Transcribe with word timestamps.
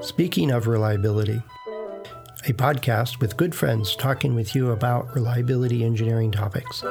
Speaking 0.00 0.50
of 0.50 0.66
reliability, 0.66 1.42
a 2.46 2.52
podcast 2.52 3.20
with 3.20 3.36
good 3.36 3.54
friends 3.54 3.94
talking 3.94 4.34
with 4.34 4.54
you 4.54 4.70
about 4.72 5.14
reliability 5.14 5.84
engineering 5.84 6.32
topics. 6.32 6.82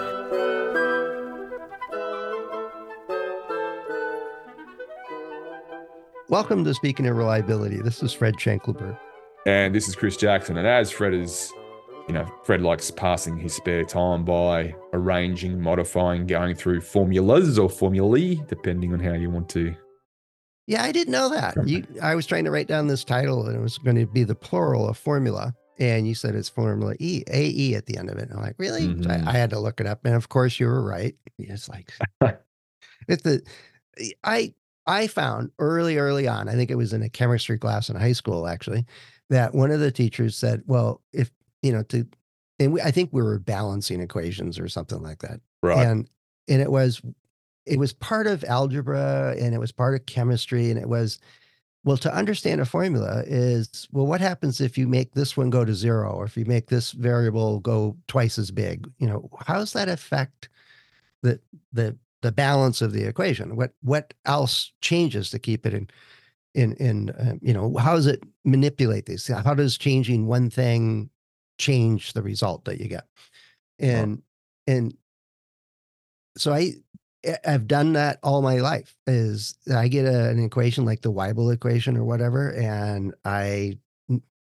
Welcome 6.29 6.63
to 6.63 6.73
Speaking 6.73 7.07
of 7.07 7.17
Reliability. 7.17 7.81
This 7.81 8.01
is 8.01 8.13
Fred 8.13 8.35
Schenkelberg. 8.35 8.97
And 9.45 9.75
this 9.75 9.89
is 9.89 9.95
Chris 9.95 10.15
Jackson. 10.15 10.57
And 10.57 10.65
as 10.65 10.89
Fred 10.89 11.13
is, 11.13 11.51
you 12.11 12.17
know, 12.17 12.29
Fred 12.43 12.61
likes 12.61 12.91
passing 12.91 13.37
his 13.37 13.53
spare 13.53 13.85
time 13.85 14.25
by 14.25 14.75
arranging, 14.91 15.61
modifying, 15.61 16.27
going 16.27 16.55
through 16.55 16.81
formulas 16.81 17.57
or 17.57 17.69
formulae, 17.69 18.35
depending 18.49 18.91
on 18.91 18.99
how 18.99 19.13
you 19.13 19.29
want 19.29 19.47
to 19.49 19.73
yeah, 20.67 20.83
I 20.83 20.91
didn't 20.91 21.11
know 21.11 21.27
that. 21.29 21.55
You, 21.67 21.85
I 22.01 22.15
was 22.15 22.25
trying 22.25 22.45
to 22.45 22.51
write 22.51 22.67
down 22.67 22.87
this 22.87 23.03
title 23.03 23.45
and 23.45 23.57
it 23.57 23.59
was 23.59 23.77
going 23.79 23.97
to 23.97 24.05
be 24.05 24.23
the 24.23 24.35
plural 24.35 24.87
of 24.87 24.97
formula. 24.97 25.53
And 25.79 26.07
you 26.07 26.15
said 26.15 26.35
it's 26.35 26.47
formula 26.47 26.93
E, 26.99 27.23
A 27.27 27.49
E 27.49 27.75
at 27.75 27.87
the 27.87 27.97
end 27.97 28.09
of 28.09 28.17
it. 28.17 28.29
And 28.29 28.37
I'm 28.37 28.43
like, 28.43 28.55
really? 28.57 28.87
Mm-hmm. 28.87 29.27
I, 29.27 29.31
I, 29.31 29.33
had 29.33 29.49
to 29.49 29.59
look 29.59 29.81
it 29.81 29.87
up. 29.87 30.05
And 30.05 30.15
of 30.15 30.29
course 30.29 30.61
you 30.61 30.67
were 30.67 30.81
right. 30.81 31.15
It's 31.39 31.67
like, 31.67 31.91
it's 33.09 33.23
the, 33.23 33.41
I, 34.23 34.53
I 34.85 35.07
found 35.07 35.51
early, 35.59 35.97
early 35.97 36.27
on, 36.27 36.47
I 36.47 36.53
think 36.53 36.71
it 36.71 36.75
was 36.75 36.93
in 36.93 37.01
a 37.01 37.09
chemistry 37.09 37.57
class 37.57 37.89
in 37.89 37.97
high 37.97 38.13
school, 38.13 38.47
actually, 38.47 38.85
that 39.29 39.53
one 39.53 39.71
of 39.71 39.81
the 39.81 39.91
teachers 39.91 40.37
said, 40.37 40.61
well, 40.67 41.01
if, 41.11 41.31
you 41.61 41.71
know, 41.71 41.83
to, 41.83 42.07
and 42.59 42.73
we, 42.73 42.81
I 42.81 42.91
think 42.91 43.09
we 43.11 43.21
were 43.21 43.39
balancing 43.39 44.01
equations 44.01 44.59
or 44.59 44.67
something 44.67 45.01
like 45.01 45.19
that. 45.19 45.39
Right. 45.63 45.85
And, 45.85 46.09
and 46.47 46.61
it 46.61 46.71
was 46.71 47.01
it 47.65 47.79
was 47.79 47.93
part 47.93 48.27
of 48.27 48.43
algebra 48.45 49.35
and 49.39 49.53
it 49.53 49.59
was 49.59 49.71
part 49.71 49.93
of 49.93 50.05
chemistry 50.05 50.69
and 50.69 50.79
it 50.79 50.89
was 50.89 51.19
well 51.83 51.97
to 51.97 52.13
understand 52.13 52.61
a 52.61 52.65
formula 52.65 53.23
is 53.25 53.87
well 53.91 54.05
what 54.05 54.21
happens 54.21 54.61
if 54.61 54.77
you 54.77 54.87
make 54.87 55.13
this 55.13 55.37
one 55.37 55.49
go 55.49 55.63
to 55.63 55.73
zero 55.73 56.11
or 56.11 56.25
if 56.25 56.35
you 56.37 56.45
make 56.45 56.67
this 56.67 56.91
variable 56.91 57.59
go 57.59 57.95
twice 58.07 58.37
as 58.37 58.51
big 58.51 58.87
you 58.97 59.07
know 59.07 59.29
how 59.45 59.55
does 59.55 59.73
that 59.73 59.89
affect 59.89 60.49
the 61.21 61.39
the 61.73 61.95
the 62.21 62.31
balance 62.31 62.81
of 62.81 62.93
the 62.93 63.03
equation 63.03 63.55
what 63.55 63.73
what 63.81 64.13
else 64.25 64.71
changes 64.81 65.29
to 65.29 65.39
keep 65.39 65.65
it 65.65 65.73
in 65.73 65.89
in 66.53 66.73
in 66.73 67.09
uh, 67.11 67.35
you 67.41 67.53
know 67.53 67.75
how 67.77 67.95
does 67.95 68.07
it 68.07 68.23
manipulate 68.43 69.05
these 69.05 69.27
how 69.27 69.53
does 69.53 69.77
changing 69.77 70.27
one 70.27 70.49
thing 70.49 71.09
change 71.61 72.13
the 72.13 72.21
result 72.21 72.65
that 72.65 72.79
you 72.79 72.87
get 72.87 73.05
and 73.79 74.21
oh. 74.67 74.71
and 74.71 74.93
so 76.37 76.53
i 76.53 76.73
I've 77.45 77.67
done 77.67 77.93
that 77.93 78.19
all 78.23 78.41
my 78.41 78.59
life. 78.59 78.95
Is 79.05 79.55
I 79.71 79.87
get 79.87 80.05
a, 80.05 80.29
an 80.29 80.43
equation 80.43 80.85
like 80.85 81.01
the 81.01 81.11
Weibull 81.11 81.53
equation 81.53 81.95
or 81.95 82.03
whatever, 82.03 82.51
and 82.53 83.13
I, 83.23 83.77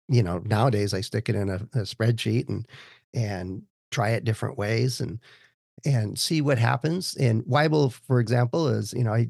you 0.08 0.22
know, 0.22 0.42
nowadays 0.44 0.92
I 0.92 1.00
stick 1.00 1.28
it 1.28 1.36
in 1.36 1.48
a, 1.48 1.56
a 1.72 1.84
spreadsheet 1.84 2.48
and 2.48 2.66
and 3.14 3.62
try 3.90 4.10
it 4.10 4.24
different 4.24 4.58
ways 4.58 5.00
and 5.00 5.20
and 5.84 6.18
see 6.18 6.42
what 6.42 6.58
happens. 6.58 7.16
And 7.16 7.44
Weibull, 7.44 7.92
for 7.92 8.20
example, 8.20 8.68
is 8.68 8.92
you 8.92 9.04
know 9.04 9.14
I 9.14 9.28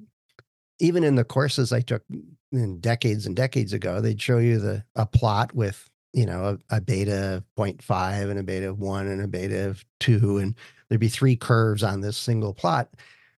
even 0.80 1.04
in 1.04 1.14
the 1.14 1.24
courses 1.24 1.72
I 1.72 1.80
took 1.80 2.02
mm, 2.08 2.24
in 2.52 2.80
decades 2.80 3.26
and 3.26 3.36
decades 3.36 3.72
ago, 3.72 4.00
they'd 4.00 4.20
show 4.20 4.38
you 4.38 4.58
the 4.58 4.84
a 4.96 5.06
plot 5.06 5.54
with 5.54 5.88
you 6.16 6.26
know 6.26 6.58
a, 6.70 6.76
a 6.76 6.80
beta 6.80 7.36
of 7.36 7.44
0.5 7.56 8.30
and 8.30 8.40
a 8.40 8.42
beta 8.42 8.68
of 8.68 8.80
1 8.80 9.06
and 9.06 9.22
a 9.22 9.28
beta 9.28 9.68
of 9.68 9.84
2 10.00 10.38
and 10.38 10.56
there'd 10.88 11.00
be 11.00 11.08
three 11.08 11.36
curves 11.36 11.84
on 11.84 12.00
this 12.00 12.16
single 12.16 12.52
plot 12.52 12.88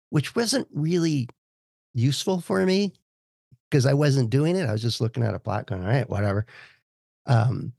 which 0.09 0.36
wasn't 0.36 0.67
really 0.72 1.28
useful 1.94 2.39
for 2.39 2.66
me 2.66 2.94
because 3.69 3.86
I 3.86 3.94
wasn't 3.94 4.30
doing 4.30 4.56
it. 4.56 4.67
I 4.67 4.72
was 4.72 4.81
just 4.81 5.02
looking 5.02 5.23
at 5.23 5.34
a 5.34 5.39
plot 5.39 5.67
going, 5.67 5.84
all 5.84 5.89
right, 5.89 6.09
whatever. 6.09 6.45
Um, 7.25 7.73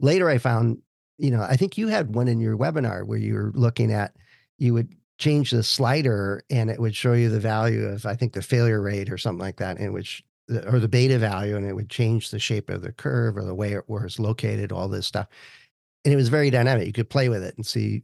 later 0.00 0.28
I 0.28 0.38
found, 0.38 0.78
you 1.18 1.30
know, 1.30 1.42
I 1.42 1.56
think 1.56 1.78
you 1.78 1.88
had 1.88 2.14
one 2.14 2.28
in 2.28 2.40
your 2.40 2.56
webinar 2.56 3.06
where 3.06 3.18
you 3.18 3.34
were 3.34 3.52
looking 3.54 3.92
at, 3.92 4.16
you 4.58 4.74
would 4.74 4.92
change 5.18 5.50
the 5.50 5.62
slider 5.62 6.42
and 6.50 6.70
it 6.70 6.80
would 6.80 6.96
show 6.96 7.12
you 7.12 7.28
the 7.28 7.40
value 7.40 7.84
of, 7.84 8.06
I 8.06 8.16
think 8.16 8.32
the 8.32 8.42
failure 8.42 8.80
rate 8.80 9.10
or 9.10 9.18
something 9.18 9.40
like 9.40 9.58
that, 9.58 9.78
in 9.78 9.92
which, 9.92 10.24
or 10.66 10.78
the 10.78 10.88
beta 10.88 11.18
value, 11.18 11.56
and 11.56 11.66
it 11.66 11.74
would 11.74 11.88
change 11.88 12.30
the 12.30 12.38
shape 12.38 12.70
of 12.70 12.82
the 12.82 12.92
curve 12.92 13.36
or 13.36 13.44
the 13.44 13.54
way 13.54 13.72
it 13.72 13.88
was 13.88 14.18
located, 14.18 14.72
all 14.72 14.88
this 14.88 15.06
stuff. 15.06 15.28
And 16.04 16.12
it 16.12 16.16
was 16.16 16.28
very 16.28 16.50
dynamic. 16.50 16.86
You 16.86 16.92
could 16.92 17.10
play 17.10 17.28
with 17.28 17.44
it 17.44 17.56
and 17.56 17.66
see, 17.66 18.02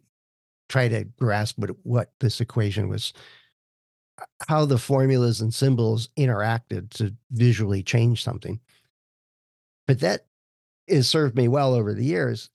try 0.69 0.89
to 0.89 1.05
grasp 1.19 1.59
what, 1.59 1.71
what 1.83 2.13
this 2.21 2.41
equation 2.41 2.89
was 2.89 3.13
how 4.49 4.65
the 4.65 4.79
formulas 4.79 5.41
and 5.41 5.53
symbols 5.53 6.09
interacted 6.19 6.91
to 6.91 7.15
visually 7.33 7.83
change 7.83 8.23
something. 8.23 8.61
But 9.87 10.01
that 10.01 10.27
has 10.89 11.09
served 11.09 11.37
me 11.37 11.49
well 11.49 11.75
over 11.75 11.95
the 11.95 12.05
years, 12.05 12.51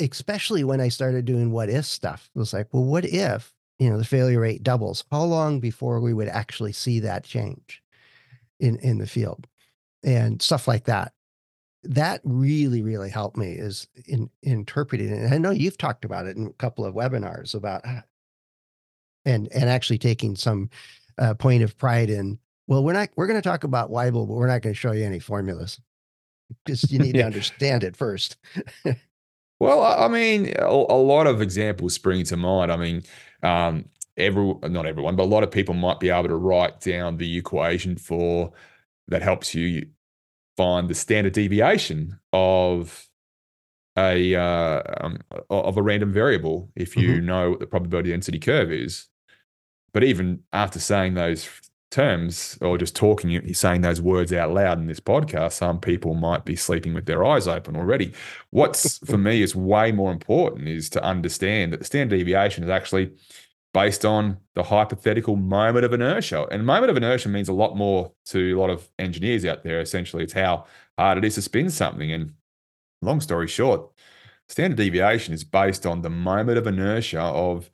especially 0.00 0.64
when 0.64 0.80
I 0.80 0.88
started 0.88 1.24
doing 1.24 1.52
what 1.52 1.68
if 1.68 1.84
stuff. 1.84 2.30
It 2.34 2.38
was 2.38 2.52
like, 2.52 2.68
well, 2.72 2.84
what 2.84 3.04
if, 3.04 3.54
you 3.78 3.88
know, 3.90 3.98
the 3.98 4.04
failure 4.04 4.40
rate 4.40 4.62
doubles? 4.62 5.04
How 5.10 5.22
long 5.22 5.60
before 5.60 6.00
we 6.00 6.12
would 6.12 6.28
actually 6.28 6.72
see 6.72 7.00
that 7.00 7.24
change 7.24 7.82
in, 8.60 8.76
in 8.76 8.98
the 8.98 9.06
field? 9.06 9.46
And 10.04 10.40
stuff 10.40 10.68
like 10.68 10.84
that. 10.84 11.12
That 11.84 12.20
really, 12.24 12.82
really 12.82 13.10
helped 13.10 13.36
me 13.36 13.52
is 13.52 13.88
in, 14.06 14.30
in 14.42 14.52
interpreting 14.52 15.10
it. 15.10 15.18
And 15.18 15.34
I 15.34 15.38
know 15.38 15.50
you've 15.50 15.78
talked 15.78 16.04
about 16.04 16.26
it 16.26 16.36
in 16.36 16.46
a 16.46 16.52
couple 16.52 16.84
of 16.84 16.94
webinars 16.94 17.54
about 17.54 17.84
and 19.28 19.48
and 19.52 19.68
actually 19.68 19.98
taking 19.98 20.34
some 20.34 20.70
uh, 21.18 21.34
point 21.34 21.62
of 21.62 21.76
pride 21.76 22.10
in 22.10 22.38
well 22.66 22.82
we're 22.82 22.92
not 22.92 23.08
we're 23.16 23.26
going 23.26 23.40
to 23.40 23.48
talk 23.48 23.64
about 23.64 23.90
Weibull 23.90 24.26
but 24.26 24.34
we're 24.34 24.48
not 24.48 24.62
going 24.62 24.74
to 24.74 24.78
show 24.78 24.92
you 24.92 25.04
any 25.04 25.18
formulas 25.18 25.80
because 26.64 26.90
you 26.90 26.98
need 26.98 27.14
yeah. 27.14 27.22
to 27.22 27.26
understand 27.26 27.84
it 27.84 27.96
first 27.96 28.36
well 29.60 29.82
i 29.82 30.08
mean 30.08 30.52
a, 30.58 30.66
a, 30.66 31.00
lot 31.00 31.26
of 31.26 31.42
examples 31.42 31.94
spring 31.94 32.24
to 32.24 32.36
mind 32.36 32.72
i 32.72 32.76
mean 32.76 33.02
um 33.42 33.84
every 34.18 34.54
not 34.68 34.86
everyone 34.86 35.16
but 35.16 35.22
a 35.22 35.24
lot 35.24 35.42
of 35.42 35.50
people 35.50 35.74
might 35.74 36.00
be 36.00 36.10
able 36.10 36.28
to 36.28 36.36
write 36.36 36.80
down 36.80 37.16
the 37.16 37.36
equation 37.36 37.96
for 37.96 38.52
that 39.06 39.22
helps 39.22 39.54
you 39.54 39.86
find 40.56 40.88
the 40.88 40.94
standard 40.94 41.32
deviation 41.32 42.18
of 42.32 43.08
a 43.96 44.34
uh, 44.34 44.82
um, 45.00 45.18
of 45.50 45.76
a 45.76 45.82
random 45.82 46.12
variable 46.12 46.70
if 46.76 46.96
you 46.96 47.14
mm-hmm. 47.14 47.26
know 47.26 47.50
what 47.50 47.60
the 47.60 47.66
probability 47.66 48.10
density 48.10 48.38
curve 48.38 48.72
is. 48.72 49.06
But 49.92 50.04
even 50.04 50.40
after 50.52 50.78
saying 50.78 51.14
those 51.14 51.48
terms 51.90 52.58
or 52.60 52.76
just 52.76 52.94
talking, 52.94 53.54
saying 53.54 53.80
those 53.80 54.00
words 54.00 54.32
out 54.32 54.52
loud 54.52 54.78
in 54.78 54.86
this 54.86 55.00
podcast, 55.00 55.52
some 55.52 55.80
people 55.80 56.14
might 56.14 56.44
be 56.44 56.54
sleeping 56.54 56.92
with 56.92 57.06
their 57.06 57.24
eyes 57.24 57.48
open 57.48 57.76
already. 57.76 58.12
What's 58.50 58.98
for 58.98 59.18
me 59.28 59.42
is 59.42 59.56
way 59.56 59.90
more 59.92 60.12
important 60.12 60.68
is 60.68 60.90
to 60.90 61.02
understand 61.02 61.72
that 61.72 61.78
the 61.78 61.86
standard 61.86 62.16
deviation 62.16 62.62
is 62.64 62.70
actually 62.70 63.12
based 63.78 64.04
on 64.04 64.36
the 64.56 64.64
hypothetical 64.64 65.36
moment 65.36 65.84
of 65.84 65.92
inertia. 65.92 66.48
And 66.50 66.66
moment 66.66 66.90
of 66.90 66.96
inertia 66.96 67.28
means 67.28 67.48
a 67.48 67.52
lot 67.52 67.76
more 67.76 68.12
to 68.26 68.52
a 68.52 68.58
lot 68.58 68.70
of 68.70 68.90
engineers 68.98 69.44
out 69.44 69.62
there. 69.62 69.80
Essentially, 69.80 70.24
it's 70.24 70.32
how 70.32 70.64
hard 70.98 71.16
it 71.18 71.24
is 71.24 71.36
to 71.36 71.42
spin 71.42 71.70
something. 71.70 72.10
And 72.10 72.32
long 73.02 73.20
story 73.20 73.46
short, 73.46 73.88
standard 74.48 74.78
deviation 74.78 75.32
is 75.32 75.44
based 75.44 75.86
on 75.86 76.02
the 76.02 76.10
moment 76.10 76.58
of 76.58 76.66
inertia 76.66 77.20
of 77.20 77.70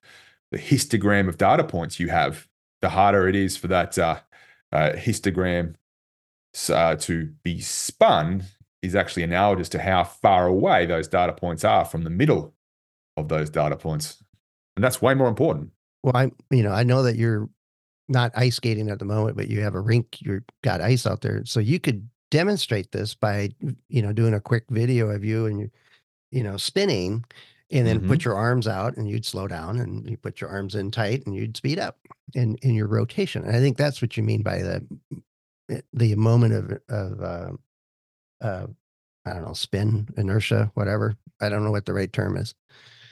the 0.51 0.59
histogram 0.59 1.27
of 1.27 1.39
data 1.39 1.65
points 1.65 1.99
you 1.99 2.11
have, 2.11 2.49
the 2.83 2.91
harder 2.91 3.27
it 3.27 3.35
is 3.35 3.57
for 3.57 3.69
that 3.69 3.97
uh, 3.97 4.21
uh, 4.73 4.91
histogram 4.93 5.75
uh, 6.69 6.97
to 6.97 7.33
be 7.43 7.61
spun 7.61 8.45
is 8.83 8.95
actually 8.95 9.23
analogous 9.23 9.71
to 9.71 9.81
how 9.81 10.05
far 10.05 10.49
away 10.49 10.85
those 10.85 11.09
data 11.09 11.33
points 11.33 11.65
are 11.65 11.87
from 11.87 12.03
the 12.03 12.11
middle 12.11 12.53
of 13.17 13.29
those 13.29 13.49
data 13.49 13.77
points. 13.77 14.23
And 14.77 14.85
that's 14.85 15.01
way 15.01 15.15
more 15.15 15.29
important. 15.29 15.71
Well, 16.05 16.17
I, 16.17 16.31
you 16.51 16.63
know, 16.63 16.71
I 16.71 16.85
know 16.85 17.03
that 17.03 17.17
you're 17.17 17.49
not 18.09 18.31
ice 18.37 18.57
skating 18.57 18.91
at 18.91 18.99
the 18.99 19.05
moment, 19.07 19.37
but 19.37 19.49
you 19.49 19.63
have 19.63 19.75
a 19.75 19.81
rink, 19.81 20.21
you've 20.21 20.45
got 20.63 20.81
ice 20.81 21.07
out 21.07 21.23
there. 21.23 21.45
So 21.47 21.59
you 21.59 21.81
could 21.81 22.07
demonstrate 22.31 22.93
this 22.93 23.15
by, 23.15 23.51
you 23.89 24.03
know, 24.03 24.13
doing 24.13 24.35
a 24.35 24.41
quick 24.41 24.65
video 24.69 25.09
of 25.09 25.25
you 25.25 25.47
and 25.47 25.59
you, 25.61 25.71
you 26.31 26.43
know, 26.43 26.59
spinning 26.59 27.25
and 27.71 27.87
then 27.87 27.99
mm-hmm. 27.99 28.09
put 28.09 28.25
your 28.25 28.37
arms 28.37 28.69
out 28.69 28.97
and 28.97 29.09
you'd 29.09 29.25
slow 29.25 29.49
down 29.49 29.79
and 29.79 30.09
you 30.09 30.17
put 30.17 30.41
your 30.41 30.51
arms 30.51 30.75
in 30.75 30.91
tight 30.91 31.25
and 31.27 31.35
you'd 31.35 31.57
speed 31.57 31.79
up 31.79 31.99
in 32.35 32.57
in 32.63 32.75
your 32.75 32.87
rotation 32.87 33.43
and 33.45 33.57
i 33.57 33.61
think 33.61 33.77
that's 33.77 34.01
what 34.01 34.17
you 34.17 34.23
mean 34.23 34.43
by 34.43 34.59
the 34.59 34.87
eh, 35.71 35.81
the 35.93 36.15
moment 36.15 36.55
of 36.55 36.79
of 36.89 37.21
uh, 37.21 37.51
uh, 38.45 38.67
i 39.27 39.33
don't 39.33 39.45
know 39.45 39.53
spin 39.53 40.07
inertia 40.17 40.71
whatever 40.75 41.17
i 41.41 41.49
don't 41.49 41.65
know 41.65 41.71
what 41.71 41.87
the 41.87 41.93
right 41.93 42.13
term 42.13 42.37
is 42.37 42.55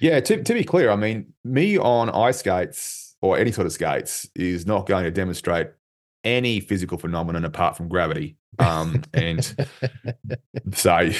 yeah 0.02 0.20
to, 0.20 0.42
to 0.42 0.52
be 0.52 0.64
clear 0.64 0.90
i 0.90 0.96
mean 0.96 1.32
me 1.44 1.78
on 1.78 2.10
ice 2.10 2.40
skates 2.40 3.16
or 3.22 3.38
any 3.38 3.52
sort 3.52 3.66
of 3.66 3.72
skates 3.72 4.28
is 4.34 4.66
not 4.66 4.86
going 4.86 5.04
to 5.04 5.10
demonstrate 5.10 5.68
any 6.24 6.60
physical 6.60 6.98
phenomenon 6.98 7.44
apart 7.44 7.76
from 7.76 7.88
gravity. 7.88 8.36
Um, 8.58 9.02
and 9.14 9.44
so, 10.72 11.10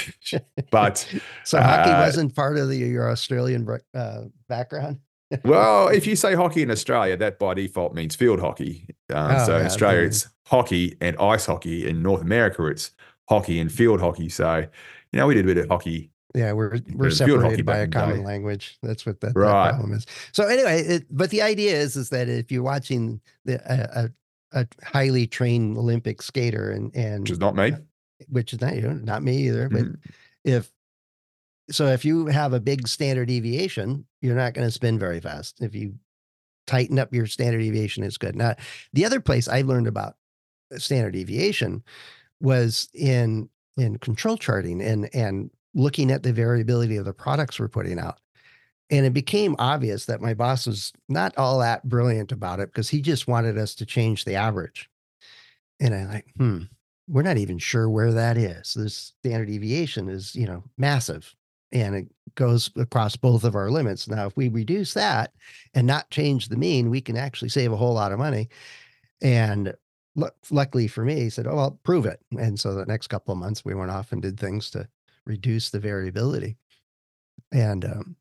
but 0.70 1.08
so 1.44 1.61
hockey 1.61 1.90
uh, 1.90 2.00
wasn't 2.00 2.34
part 2.34 2.58
of 2.58 2.69
the, 2.69 2.76
your 2.76 3.11
Australian 3.11 3.67
uh, 3.94 4.23
background. 4.49 4.99
well, 5.44 5.88
if 5.88 6.06
you 6.06 6.14
say 6.14 6.35
hockey 6.35 6.62
in 6.62 6.70
Australia, 6.70 7.17
that 7.17 7.38
by 7.38 7.55
default 7.55 7.94
means 7.94 8.14
field 8.14 8.40
hockey. 8.40 8.87
Um, 9.12 9.37
Oh, 9.37 9.46
so 9.46 9.55
in 9.56 9.61
yeah, 9.62 9.67
Australia, 9.67 10.00
the- 10.00 10.06
it's 10.06 10.28
hockey 10.46 10.96
and 11.00 11.17
ice 11.19 11.46
hockey. 11.46 11.88
In 11.88 12.02
North 12.02 12.23
America, 12.23 12.67
it's 12.67 12.90
hockey 13.28 13.58
and 13.58 13.73
field 13.73 14.00
hockey. 14.00 14.28
So, 14.28 14.58
you 14.58 15.19
know, 15.19 15.26
we 15.26 15.35
did 15.35 15.44
a 15.44 15.55
bit 15.55 15.58
of 15.58 15.69
hockey. 15.69 16.12
Yeah, 16.34 16.52
we're 16.52 16.81
we're 16.94 17.11
separated 17.11 17.67
by 17.67 17.79
a 17.79 17.87
common 17.88 18.19
day. 18.19 18.25
language. 18.25 18.79
That's 18.82 19.05
what 19.05 19.20
the, 19.20 19.29
the 19.29 19.40
Right. 19.40 19.70
problem 19.70 19.93
is. 19.93 20.06
So 20.32 20.46
anyway, 20.46 20.81
it, 20.82 21.06
but 21.11 21.31
the 21.31 21.43
idea 21.43 21.76
is 21.76 21.96
is 21.96 22.08
that 22.11 22.29
if 22.29 22.50
you're 22.50 22.62
watching 22.62 23.20
the 23.44 23.61
a, 23.70 24.11
a, 24.55 24.61
a 24.62 24.67
highly 24.84 25.26
trained 25.26 25.76
Olympic 25.76 26.23
skater 26.23 26.70
and 26.70 26.94
and 26.96 27.23
Which 27.23 27.32
is 27.32 27.38
not 27.38 27.55
me. 27.55 27.75
which 28.29 28.52
is 28.55 28.61
not 28.61 28.76
you, 28.76 28.88
not 28.94 29.23
me 29.23 29.37
either, 29.49 29.69
but 29.69 29.82
Mhm. 29.84 29.96
if 30.44 30.73
so 31.70 31.87
if 31.87 32.05
you 32.05 32.26
have 32.26 32.52
a 32.52 32.61
big 32.61 32.88
standard 32.88 33.28
deviation, 33.28 34.06
you're 34.20 34.35
not 34.35 34.55
going 34.55 34.67
to 34.67 34.73
spin 34.73 34.99
very 34.99 35.20
fast. 35.20 35.61
If 35.62 35.75
you 35.75 35.94
tighten 36.67 36.99
up 36.99 37.12
your 37.14 37.26
standard 37.26 37.58
deviation, 37.61 38.02
it's 38.05 38.19
good. 38.19 38.37
Now, 38.37 38.55
the 38.93 39.05
other 39.05 39.20
place 39.20 39.49
I 39.49 39.62
learned 39.62 39.87
about 39.87 40.17
standard 40.78 41.12
deviation 41.12 41.82
was 42.40 42.88
in 42.94 43.49
in 43.76 43.99
control 43.99 44.37
charting 44.37 44.81
and 44.82 45.08
and 45.14 45.50
looking 45.74 46.10
at 46.10 46.22
the 46.22 46.32
variability 46.32 46.96
of 46.96 47.04
the 47.04 47.12
products 47.12 47.58
we're 47.58 47.69
putting 47.69 47.98
out. 47.98 48.19
And 48.90 49.06
it 49.06 49.14
became 49.14 49.56
obvious 49.58 50.04
that 50.06 50.20
my 50.20 50.34
boss 50.34 50.66
was 50.66 50.92
not 51.08 51.36
all 51.38 51.58
that 51.60 51.88
brilliant 51.88 52.30
about 52.30 52.60
it 52.60 52.69
because 52.69 52.90
he 52.90 53.00
just 53.00 53.26
wanted 53.26 53.56
us 53.56 53.74
to 53.76 53.86
change 53.86 54.24
the 54.24 54.34
average. 54.34 54.90
And 55.80 55.94
I'm 55.94 56.08
like, 56.08 56.26
hmm, 56.36 56.58
we're 57.08 57.22
not 57.22 57.38
even 57.38 57.58
sure 57.58 57.88
where 57.88 58.12
that 58.12 58.36
is. 58.36 58.74
This 58.74 59.14
standard 59.24 59.46
deviation 59.46 60.08
is, 60.08 60.34
you 60.34 60.46
know, 60.46 60.64
massive 60.76 61.34
and 61.72 61.94
it 61.94 62.08
goes 62.34 62.70
across 62.76 63.16
both 63.16 63.44
of 63.44 63.54
our 63.54 63.70
limits. 63.70 64.08
Now, 64.08 64.26
if 64.26 64.36
we 64.36 64.48
reduce 64.48 64.94
that 64.94 65.32
and 65.75 65.86
not 65.86 66.10
change 66.10 66.48
the 66.48 66.56
mean, 66.56 66.90
we 66.90 67.00
can 67.00 67.16
actually 67.16 67.48
save 67.48 67.72
a 67.72 67.76
whole 67.76 67.94
lot 67.94 68.12
of 68.12 68.18
money. 68.18 68.48
And 69.22 69.75
lu- 70.14 70.28
luckily 70.50 70.86
for 70.86 71.04
me, 71.04 71.16
he 71.16 71.30
said, 71.30 71.46
Oh, 71.46 71.56
well, 71.56 71.80
prove 71.82 72.06
it. 72.06 72.20
And 72.38 72.60
so 72.60 72.75
the 72.75 72.86
next 72.86 73.08
couple 73.08 73.32
of 73.32 73.38
months, 73.38 73.64
we 73.64 73.75
went 73.75 73.90
off 73.90 74.12
and 74.12 74.20
did 74.20 74.38
things 74.38 74.70
to 74.70 74.86
reduce 75.26 75.70
the 75.70 75.80
variability. 75.80 76.56
And, 77.52 77.84
um, 77.84 78.16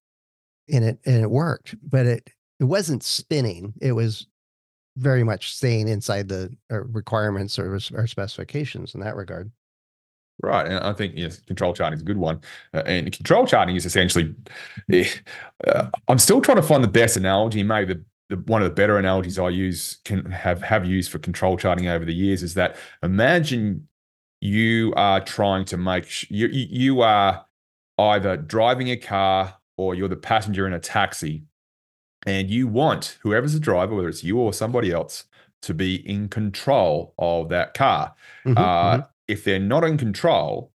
and 0.72 0.84
it, 0.84 1.00
and 1.06 1.22
it 1.24 1.30
worked, 1.30 1.76
but 1.84 2.06
it, 2.06 2.30
it 2.60 2.66
wasn't 2.66 3.04
spinning. 3.04 3.74
It 3.82 3.94
was 3.94 4.28
very 4.98 5.24
much 5.24 5.56
staying 5.56 5.88
inside 5.88 6.28
the 6.28 6.56
uh, 6.72 6.84
requirements 6.84 7.58
or, 7.58 7.80
or 7.94 8.08
specifications 8.08 8.94
in 8.94 9.02
that 9.02 9.16
regard. 9.16 9.52
Right. 10.42 10.66
And 10.66 10.80
I 10.80 10.94
think 10.94 11.14
yes, 11.16 11.40
control 11.42 11.74
charting 11.74 11.98
is 11.98 12.02
a 12.02 12.06
good 12.06 12.18
one. 12.18 12.42
Uh, 12.74 12.84
and 12.86 13.12
control 13.12 13.46
charting 13.46 13.76
is 13.76 13.86
essentially, 13.86 14.34
eh, 14.92 15.08
uh, 15.68 15.88
I'm 16.08 16.20
still 16.20 16.42
trying 16.42 16.58
to 16.58 16.64
find 16.64 16.84
the 16.84 16.88
best 16.88 17.16
analogy. 17.16 17.62
Maybe 17.64 17.94
the, 17.94 18.04
the 18.30 18.42
one 18.44 18.62
of 18.62 18.68
the 18.68 18.74
better 18.74 18.98
analogies 18.98 19.38
I 19.38 19.50
use 19.50 20.00
can 20.04 20.26
have 20.32 20.62
have 20.62 20.86
used 20.86 21.12
for 21.12 21.20
control 21.20 21.58
charting 21.58 21.88
over 21.88 22.06
the 22.06 22.14
years 22.14 22.42
is 22.44 22.56
that 22.56 22.76
imagine 23.04 23.88
you 24.42 24.94
are 24.96 25.24
trying 25.24 25.66
to 25.66 25.78
make 25.78 26.30
you 26.30 26.48
you, 26.48 27.02
are 27.02 27.46
either 27.98 28.36
driving 28.36 28.90
a 28.90 28.98
car 28.98 29.56
or 29.78 29.96
you're 29.96 30.08
the 30.08 30.16
passenger 30.16 30.68
in 30.68 30.74
a 30.74 30.80
taxi, 30.80 31.44
and 32.26 32.50
you 32.50 32.68
want 32.68 33.18
whoever's 33.22 33.54
the 33.54 33.60
driver, 33.60 33.96
whether 33.96 34.10
it's 34.10 34.24
you 34.24 34.38
or 34.40 34.52
somebody 34.54 34.92
else, 34.92 35.26
to 35.62 35.74
be 35.74 35.96
in 36.10 36.28
control 36.28 37.14
of 37.20 37.50
that 37.50 37.74
car 37.76 38.14
Mhm, 38.46 38.58
uh, 38.58 38.98
mhm. 38.98 39.08
if 39.28 39.44
they're 39.44 39.60
not 39.60 39.84
in 39.84 39.98
control, 39.98 40.72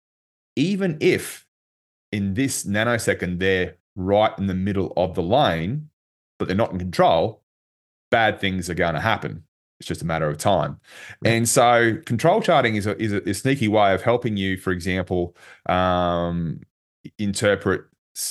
even 0.56 0.98
if 1.00 1.48
in 2.12 2.33
this 2.33 2.65
nanosecond 2.65 3.39
they're 3.39 3.77
right 3.95 4.38
in 4.38 4.48
the 4.48 4.54
middle 4.54 4.92
of 4.98 5.15
the 5.15 5.24
lane, 5.24 5.89
but 6.38 6.48
they're 6.48 6.57
not 6.57 6.71
in 6.71 6.80
control, 6.80 7.42
bad 8.12 8.39
things 8.39 8.69
are 8.69 8.74
going 8.75 8.94
to 8.94 9.00
happen. 9.00 9.44
It's 9.83 9.88
just 9.89 10.01
a 10.01 10.06
matter 10.06 10.30
of 10.30 10.38
time. 10.38 10.80
And 11.25 11.47
so 11.47 11.97
control 12.06 12.39
charting 12.41 12.77
is 12.77 12.88
a, 12.88 12.97
is 13.01 13.12
a, 13.12 13.30
a 13.30 13.33
sneaky 13.33 13.68
way 13.68 13.94
of 13.94 14.01
helping 14.01 14.38
you, 14.38 14.56
for 14.56 14.71
example, 14.71 15.35
um, 15.68 16.62
interpret 17.19 17.81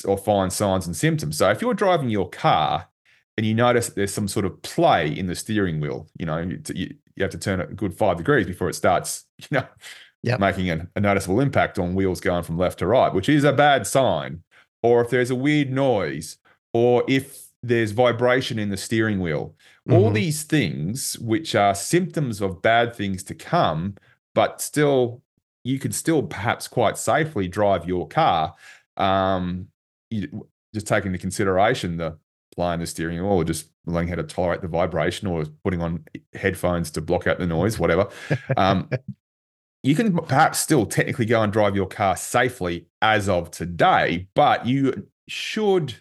or 0.07 0.17
find 0.17 0.51
signs 0.51 0.87
and 0.87 0.97
symptoms. 0.97 1.37
So 1.37 1.51
if 1.51 1.61
you're 1.61 1.75
driving 1.75 2.09
your 2.09 2.31
car 2.31 2.89
and 3.37 3.45
you 3.45 3.53
notice 3.53 3.91
there's 3.91 4.15
some 4.15 4.29
sort 4.29 4.47
of 4.47 4.63
play 4.63 5.09
in 5.09 5.27
the 5.27 5.35
steering 5.35 5.79
wheel, 5.79 6.09
you 6.19 6.25
know, 6.25 6.39
you, 6.39 6.63
you, 6.75 6.95
you 7.17 7.23
have 7.23 7.33
to 7.33 7.39
turn 7.39 7.61
it 7.61 7.71
a 7.71 7.75
good 7.75 7.93
five 7.93 8.17
degrees 8.17 8.47
before 8.47 8.71
it 8.71 8.75
starts, 8.75 9.27
you 9.39 9.49
know, 9.51 9.67
Yep. 10.23 10.41
making 10.41 10.71
a, 10.71 10.89
a 10.97 11.01
noticeable 11.01 11.41
impact 11.41 11.79
on 11.79 11.95
wheels 11.95 12.21
going 12.21 12.45
from 12.45 12.57
left 12.57 12.79
to 12.79 12.87
right, 12.87 13.13
which 13.13 13.29
is 13.29 13.45
a 13.45 13.53
bad 13.53 13.87
sign. 13.87 14.43
Or 14.83 15.03
if 15.03 15.11
there's 15.11 15.31
a 15.31 15.35
weird 15.35 15.71
noise, 15.71 16.39
or 16.73 17.05
if 17.09 17.49
there's 17.63 17.93
vibration 17.93 18.59
in 18.59 18.71
the 18.71 18.77
steering 18.77 19.21
wheel, 19.21 19.55
all 19.91 20.11
Mhm. 20.11 20.15
these 20.15 20.43
things 20.43 21.19
which 21.21 21.55
are 21.55 21.75
symptoms 21.75 22.41
of 22.41 22.61
bad 22.63 22.95
things 22.95 23.23
to 23.25 23.35
come, 23.35 23.95
but 24.35 24.61
still 24.61 25.23
you 25.65 25.79
could 25.79 25.95
still 25.95 26.23
perhaps 26.25 26.67
quite 26.67 26.99
safely 26.99 27.47
drive 27.47 27.87
your 27.87 28.09
car. 28.09 28.55
Um, 28.97 29.69
you, 30.11 30.49
just 30.75 30.87
taking 30.89 31.09
into 31.13 31.19
consideration 31.19 31.97
the 31.99 32.19
playing 32.57 32.81
the 32.81 32.87
steering 32.87 33.19
wheel, 33.19 33.27
or 33.31 33.45
just 33.45 33.71
learning 33.87 34.09
how 34.09 34.17
to 34.17 34.23
tolerate 34.25 34.61
the 34.61 34.69
vibration, 34.69 35.27
or 35.29 35.45
putting 35.65 35.81
on 35.81 36.05
headphones 36.35 36.91
to 36.91 37.01
block 37.01 37.27
out 37.27 37.39
the 37.39 37.47
noise, 37.47 37.79
whatever. 37.79 38.09
Um, 38.57 38.91
you 39.83 39.95
can 39.95 40.17
perhaps 40.17 40.59
still 40.59 40.85
technically 40.87 41.25
go 41.27 41.43
and 41.43 41.53
drive 41.53 41.75
your 41.77 41.87
car 41.87 42.17
safely 42.17 42.87
as 43.01 43.29
of 43.29 43.51
today, 43.51 44.29
but 44.35 44.67
you 44.67 45.09
should 45.29 45.95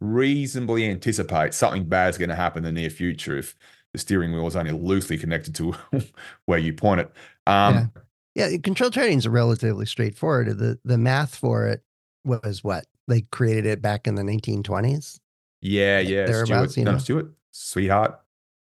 reasonably 0.00 0.86
anticipate 0.86 1.54
something 1.54 1.84
bad 1.84 2.08
is 2.10 2.18
going 2.18 2.30
to 2.30 2.34
happen 2.34 2.64
in 2.64 2.74
the 2.74 2.80
near 2.80 2.90
future 2.90 3.38
if 3.38 3.54
the 3.92 3.98
steering 3.98 4.32
wheel 4.32 4.46
is 4.46 4.56
only 4.56 4.72
loosely 4.72 5.18
connected 5.18 5.54
to 5.56 5.74
where 6.46 6.58
you 6.58 6.72
point 6.72 7.00
it. 7.00 7.12
Um, 7.46 7.92
Yeah, 8.34 8.56
control 8.62 8.90
charting 8.90 9.18
is 9.18 9.26
relatively 9.28 9.86
straightforward. 9.86 10.56
The 10.58 10.78
the 10.84 10.96
math 10.98 11.34
for 11.34 11.66
it 11.66 11.82
was 12.24 12.62
what 12.62 12.86
they 13.08 13.22
created 13.22 13.66
it 13.66 13.82
back 13.82 14.06
in 14.06 14.14
the 14.14 14.22
1920s. 14.22 15.18
yeah, 15.60 15.98
yeah. 15.98 16.26
thereabouts, 16.26 16.72
Stuart, 16.72 16.76
you 16.76 16.84
no, 16.84 16.92
know? 16.92 16.98
Stuart, 16.98 17.32
sweetheart, 17.50 18.20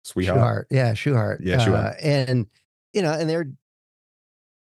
sweetheart. 0.05 0.67
Yeah, 0.71 0.95
Shewhart, 0.95 1.41
Yeah, 1.43 1.59
Shewhart. 1.59 1.97
Uh, 1.97 2.01
and 2.01 2.47
you 2.95 3.03
know, 3.03 3.13
and 3.13 3.29
they're 3.29 3.53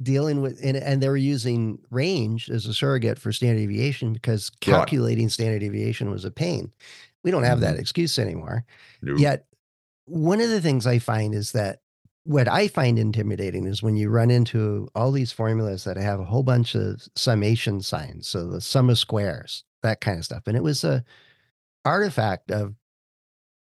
dealing 0.02 0.40
with 0.42 0.58
and, 0.62 0.76
and 0.76 1.02
they 1.02 1.08
were 1.08 1.16
using 1.16 1.78
range 1.90 2.50
as 2.50 2.66
a 2.66 2.74
surrogate 2.74 3.18
for 3.18 3.32
standard 3.32 3.60
deviation 3.60 4.12
because 4.12 4.50
Right. 4.50 4.60
calculating 4.74 5.28
standard 5.28 5.60
deviation 5.60 6.10
was 6.10 6.24
a 6.24 6.30
pain. 6.30 6.72
We 7.24 7.30
don't 7.30 7.44
have 7.44 7.58
Mm-hmm. 7.60 7.74
that 7.74 7.78
excuse 7.80 8.18
anymore. 8.18 8.64
No. 9.00 9.16
Yet, 9.16 9.46
one 10.06 10.40
of 10.40 10.50
the 10.50 10.60
things 10.60 10.86
I 10.86 10.98
find 10.98 11.34
is 11.34 11.52
that 11.52 11.80
what 12.24 12.48
I 12.48 12.68
find 12.68 12.98
intimidating 12.98 13.66
is 13.66 13.82
when 13.82 13.96
you 13.96 14.08
run 14.08 14.30
into 14.30 14.88
all 14.94 15.10
these 15.12 15.32
formulas 15.32 15.84
that 15.84 15.96
have 15.96 16.20
a 16.20 16.24
whole 16.24 16.42
bunch 16.42 16.74
of 16.74 17.02
summation 17.16 17.80
signs. 17.80 18.28
So 18.28 18.46
the 18.48 18.60
sum 18.60 18.90
of 18.90 18.98
squares, 18.98 19.64
that 19.82 20.00
kind 20.00 20.18
of 20.18 20.24
stuff. 20.24 20.44
And 20.46 20.56
it 20.56 20.62
was 20.62 20.84
a 20.84 21.04
artifact 21.84 22.50
of 22.50 22.74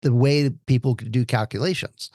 the 0.02 0.14
way 0.14 0.50
people 0.68 0.96
could 0.96 1.12
do 1.12 1.26
calculations. 1.26 2.12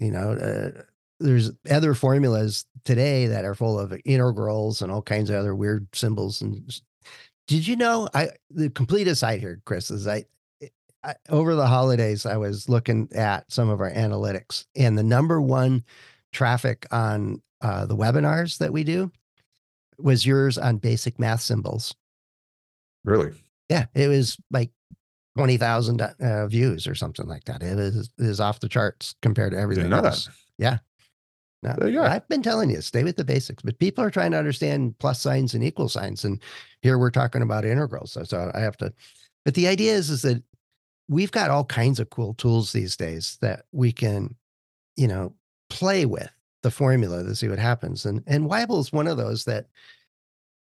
You 0.00 0.10
know, 0.10 0.32
uh, 0.32 0.82
there's 1.22 1.50
other 1.70 1.94
formulas 1.94 2.66
today 2.84 3.26
that 3.26 3.44
are 3.44 3.54
full 3.54 3.78
of 3.78 3.98
integrals 4.04 4.82
and 4.82 4.90
all 4.90 5.02
kinds 5.02 5.30
of 5.30 5.36
other 5.36 5.54
weird 5.54 5.86
symbols. 5.94 6.42
And 6.42 6.62
did 7.46 7.66
you 7.66 7.76
know? 7.76 8.08
I 8.14 8.30
the 8.50 8.70
complete 8.70 9.08
aside 9.08 9.40
here, 9.40 9.60
Chris, 9.64 9.90
is 9.90 10.06
I 10.06 10.24
I, 11.04 11.14
over 11.30 11.54
the 11.54 11.66
holidays, 11.66 12.26
I 12.26 12.36
was 12.36 12.68
looking 12.68 13.08
at 13.14 13.50
some 13.50 13.68
of 13.68 13.80
our 13.80 13.90
analytics, 13.90 14.66
and 14.76 14.96
the 14.96 15.02
number 15.02 15.40
one 15.40 15.84
traffic 16.32 16.86
on 16.90 17.42
uh, 17.60 17.86
the 17.86 17.96
webinars 17.96 18.58
that 18.58 18.72
we 18.72 18.84
do 18.84 19.10
was 19.98 20.24
yours 20.24 20.58
on 20.58 20.78
basic 20.78 21.18
math 21.18 21.40
symbols. 21.40 21.94
Really? 23.04 23.32
Yeah, 23.68 23.86
it 23.94 24.08
was 24.08 24.36
like 24.50 24.70
20,000 25.36 26.00
uh, 26.00 26.46
views 26.46 26.86
or 26.86 26.94
something 26.94 27.26
like 27.26 27.44
that. 27.44 27.62
It 27.62 27.78
is, 27.78 28.10
it 28.18 28.24
is 28.24 28.40
off 28.40 28.60
the 28.60 28.68
charts 28.68 29.14
compared 29.22 29.52
to 29.52 29.58
everything 29.58 29.88
know 29.88 30.02
that. 30.02 30.12
else. 30.12 30.28
Yeah. 30.58 30.78
No, 31.62 31.74
There 31.78 31.88
you 31.88 32.00
go. 32.00 32.04
I've 32.04 32.26
been 32.28 32.42
telling 32.42 32.70
you, 32.70 32.80
stay 32.80 33.04
with 33.04 33.16
the 33.16 33.24
basics, 33.24 33.62
but 33.62 33.78
people 33.78 34.02
are 34.02 34.10
trying 34.10 34.32
to 34.32 34.38
understand 34.38 34.98
plus 34.98 35.20
signs 35.20 35.54
and 35.54 35.62
equal 35.62 35.88
signs. 35.88 36.24
And 36.24 36.42
here 36.80 36.98
we're 36.98 37.10
talking 37.10 37.42
about 37.42 37.64
integrals. 37.64 38.12
So, 38.12 38.24
so 38.24 38.50
I 38.52 38.60
have 38.60 38.76
to, 38.78 38.92
but 39.44 39.54
the 39.54 39.68
idea 39.68 39.94
is, 39.94 40.10
is 40.10 40.22
that 40.22 40.42
we've 41.08 41.30
got 41.30 41.50
all 41.50 41.64
kinds 41.64 42.00
of 42.00 42.10
cool 42.10 42.34
tools 42.34 42.72
these 42.72 42.96
days 42.96 43.38
that 43.42 43.66
we 43.70 43.92
can, 43.92 44.34
you 44.96 45.06
know, 45.06 45.34
play 45.70 46.04
with 46.04 46.30
the 46.62 46.70
formula 46.70 47.22
to 47.22 47.36
see 47.36 47.48
what 47.48 47.58
happens. 47.58 48.06
And, 48.06 48.22
and 48.26 48.50
Weibull 48.50 48.80
is 48.80 48.92
one 48.92 49.06
of 49.06 49.16
those 49.16 49.44
that, 49.44 49.66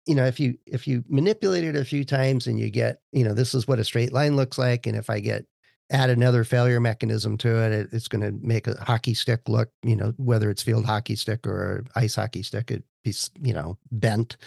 you 0.07 0.15
know, 0.15 0.25
if 0.25 0.39
you, 0.39 0.57
if 0.65 0.87
you 0.87 1.03
manipulate 1.09 1.63
it 1.63 1.75
a 1.75 1.85
few 1.85 2.05
times 2.05 2.47
and 2.47 2.59
you 2.59 2.71
get, 2.71 3.01
you 3.11 3.23
know, 3.23 3.33
this 3.33 3.53
is 3.53 3.67
what 3.67 3.79
a 3.79 3.83
straight 3.83 4.13
line 4.13 4.35
looks 4.35 4.57
like. 4.57 4.87
And 4.87 4.95
if 4.95 5.09
I 5.09 5.19
get, 5.19 5.45
add 5.89 6.09
another 6.09 6.43
failure 6.43 6.79
mechanism 6.79 7.37
to 7.37 7.63
it, 7.63 7.71
it 7.71 7.89
it's 7.91 8.07
going 8.07 8.21
to 8.21 8.45
make 8.45 8.67
a 8.67 8.75
hockey 8.83 9.13
stick 9.13 9.41
look, 9.47 9.69
you 9.83 9.95
know, 9.95 10.13
whether 10.17 10.49
it's 10.49 10.63
field 10.63 10.85
hockey 10.85 11.15
stick 11.15 11.47
or 11.47 11.85
ice 11.95 12.15
hockey 12.15 12.43
stick, 12.43 12.71
it 12.71 12.83
be, 13.03 13.13
you 13.41 13.53
know, 13.53 13.77
bent 13.91 14.37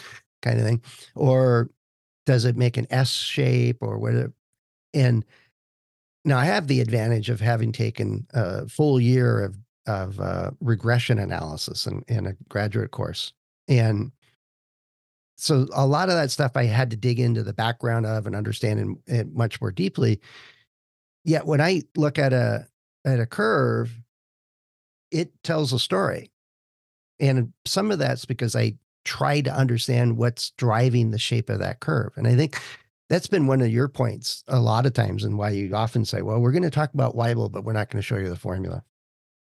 kind 0.43 0.59
of 0.59 0.67
thing. 0.67 0.83
Or 1.15 1.71
does 2.27 2.45
it 2.45 2.57
make 2.57 2.77
an 2.77 2.87
S 2.91 3.11
shape 3.11 3.79
or 3.81 3.99
whatever? 3.99 4.33
And 4.93 5.25
now 6.25 6.39
I 6.39 6.45
have 6.45 6.67
the 6.67 6.81
advantage 6.81 7.31
of 7.31 7.41
having 7.41 7.73
taken 7.73 8.27
a 8.35 8.69
full 8.69 9.01
year 9.01 9.43
of 9.43 9.57
of 9.87 10.21
uh, 10.21 10.51
regression 10.61 11.19
analysis 11.19 11.87
in, 11.87 12.05
in 12.07 12.27
a 12.27 12.35
graduate 12.49 12.91
course. 12.91 13.33
And 13.67 14.13
so 15.37 15.67
a 15.75 15.87
lot 15.87 16.11
of 16.11 16.17
that 16.17 16.31
stuff 16.31 16.53
I 16.55 16.65
had 16.65 16.91
to 16.91 16.97
dig 16.97 17.19
into 17.19 17.43
the 17.43 17.55
background 17.55 18.05
of 18.05 18.27
and 18.27 18.37
understand 18.37 18.99
it 19.07 19.33
much 19.33 19.61
more 19.61 19.73
deeply. 19.73 20.21
Yet 21.31 21.47
when 21.47 21.61
I 21.61 21.83
look 21.95 22.19
at 22.19 22.33
a 22.33 22.67
at 23.05 23.21
a 23.21 23.25
curve, 23.25 23.93
it 25.13 25.31
tells 25.45 25.73
a 25.73 25.79
story. 25.79 26.33
And 27.21 27.53
some 27.65 27.93
of 27.93 28.01
that's 28.01 28.25
because 28.25 28.57
I 28.57 28.75
try 29.05 29.41
to 29.43 29.55
understand 29.55 30.17
what's 30.17 30.51
driving 30.51 31.13
the 31.13 31.21
shape 31.21 31.49
of 31.49 31.61
that 31.61 31.79
curve. 31.79 32.11
And 32.17 32.27
I 32.27 32.35
think 32.35 32.61
that's 33.09 33.29
been 33.29 33.47
one 33.47 33.61
of 33.61 33.71
your 33.71 33.87
points 33.87 34.43
a 34.49 34.59
lot 34.59 34.87
of 34.87 34.93
times 34.93 35.23
and 35.23 35.39
why 35.39 35.51
you 35.51 35.73
often 35.73 36.05
say, 36.05 36.23
well, 36.23 36.41
we're 36.41 36.51
going 36.51 36.65
to 36.65 36.71
talk 36.71 36.93
about 36.95 37.15
Weibull, 37.15 37.53
but 37.53 37.63
we're 37.63 37.75
not 37.75 37.91
going 37.91 38.03
to 38.03 38.07
show 38.07 38.17
you 38.17 38.29
the 38.29 38.35
formula. 38.35 38.83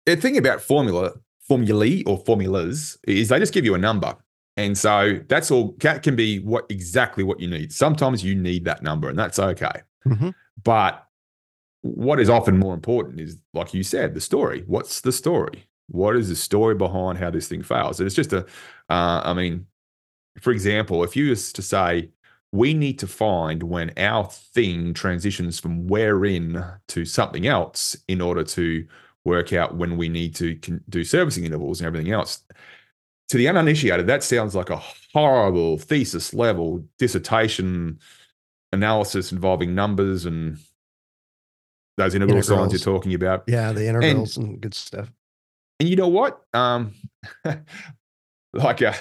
The 0.05 0.15
thing 0.15 0.37
about 0.37 0.61
formula, 0.61 1.13
formulae 1.47 2.03
or 2.03 2.19
formulas 2.23 2.99
is 3.07 3.29
they 3.29 3.39
just 3.39 3.53
give 3.53 3.65
you 3.65 3.73
a 3.73 3.79
number. 3.79 4.15
And 4.57 4.77
so 4.77 5.21
that's 5.27 5.49
all 5.49 5.75
that 5.79 6.03
can 6.03 6.15
be 6.15 6.37
what 6.37 6.67
exactly 6.69 7.23
what 7.23 7.39
you 7.39 7.47
need. 7.47 7.73
Sometimes 7.73 8.23
you 8.23 8.35
need 8.35 8.65
that 8.65 8.83
number 8.83 9.09
and 9.09 9.17
that's 9.17 9.39
okay. 9.39 9.81
Mm-hmm. 10.05 10.29
But 10.63 11.08
what 11.81 12.19
is 12.19 12.29
often 12.29 12.57
more 12.57 12.73
important 12.73 13.19
is, 13.19 13.37
like 13.53 13.73
you 13.73 13.83
said, 13.83 14.13
the 14.13 14.21
story. 14.21 14.63
What's 14.67 15.01
the 15.01 15.11
story? 15.11 15.65
What 15.87 16.15
is 16.15 16.29
the 16.29 16.35
story 16.35 16.75
behind 16.75 17.17
how 17.17 17.29
this 17.29 17.47
thing 17.47 17.63
fails? 17.63 17.99
And 17.99 18.07
it's 18.07 18.15
just 18.15 18.33
a, 18.33 18.45
uh, 18.89 19.21
I 19.23 19.33
mean, 19.33 19.65
for 20.41 20.51
example, 20.51 21.03
if 21.03 21.15
you 21.15 21.29
was 21.29 21.53
to 21.53 21.61
say, 21.61 22.09
we 22.51 22.73
need 22.73 22.97
to 22.99 23.07
find 23.07 23.61
when 23.63 23.91
our 23.97 24.25
thing 24.25 24.93
transitions 24.93 25.59
from 25.59 25.87
wear 25.87 26.25
in 26.25 26.63
to 26.87 27.05
something 27.05 27.45
else 27.45 27.95
in 28.07 28.21
order 28.21 28.43
to 28.43 28.87
work 29.23 29.53
out 29.53 29.75
when 29.75 29.97
we 29.97 30.09
need 30.09 30.35
to 30.35 30.55
do 30.89 31.03
servicing 31.03 31.45
intervals 31.45 31.79
and 31.79 31.87
everything 31.87 32.11
else. 32.11 32.43
To 33.29 33.37
the 33.37 33.47
uninitiated, 33.47 34.07
that 34.07 34.23
sounds 34.23 34.55
like 34.55 34.71
a 34.71 34.81
horrible 35.13 35.77
thesis 35.77 36.33
level 36.33 36.83
dissertation 36.97 37.99
analysis 38.71 39.31
involving 39.31 39.75
numbers 39.75 40.25
and 40.25 40.57
those 41.99 42.15
interval 42.15 42.41
signs 42.41 42.71
you're 42.71 42.79
talking 42.79 43.13
about. 43.13 43.43
Yeah, 43.47 43.71
the 43.71 43.87
integrals 43.87 44.37
and, 44.37 44.47
and 44.47 44.61
good 44.61 44.73
stuff. 44.73 45.11
And 45.79 45.87
you 45.87 45.95
know 45.95 46.07
what? 46.07 46.41
Um, 46.53 46.95
like 48.53 48.81
a, 48.81 48.89
uh, 48.89 48.95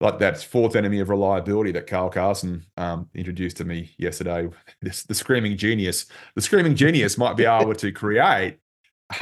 like 0.00 0.18
that 0.18 0.42
fourth 0.42 0.76
enemy 0.76 1.00
of 1.00 1.08
reliability 1.08 1.72
that 1.72 1.86
Carl 1.86 2.10
Carlson 2.10 2.64
um, 2.76 3.08
introduced 3.14 3.56
to 3.58 3.64
me 3.64 3.90
yesterday. 3.98 4.48
This, 4.80 5.02
the 5.02 5.14
screaming 5.14 5.56
genius. 5.56 6.06
The 6.34 6.42
screaming 6.42 6.74
genius 6.74 7.16
might 7.18 7.36
be 7.36 7.44
able 7.44 7.74
to 7.74 7.92
create 7.92 8.58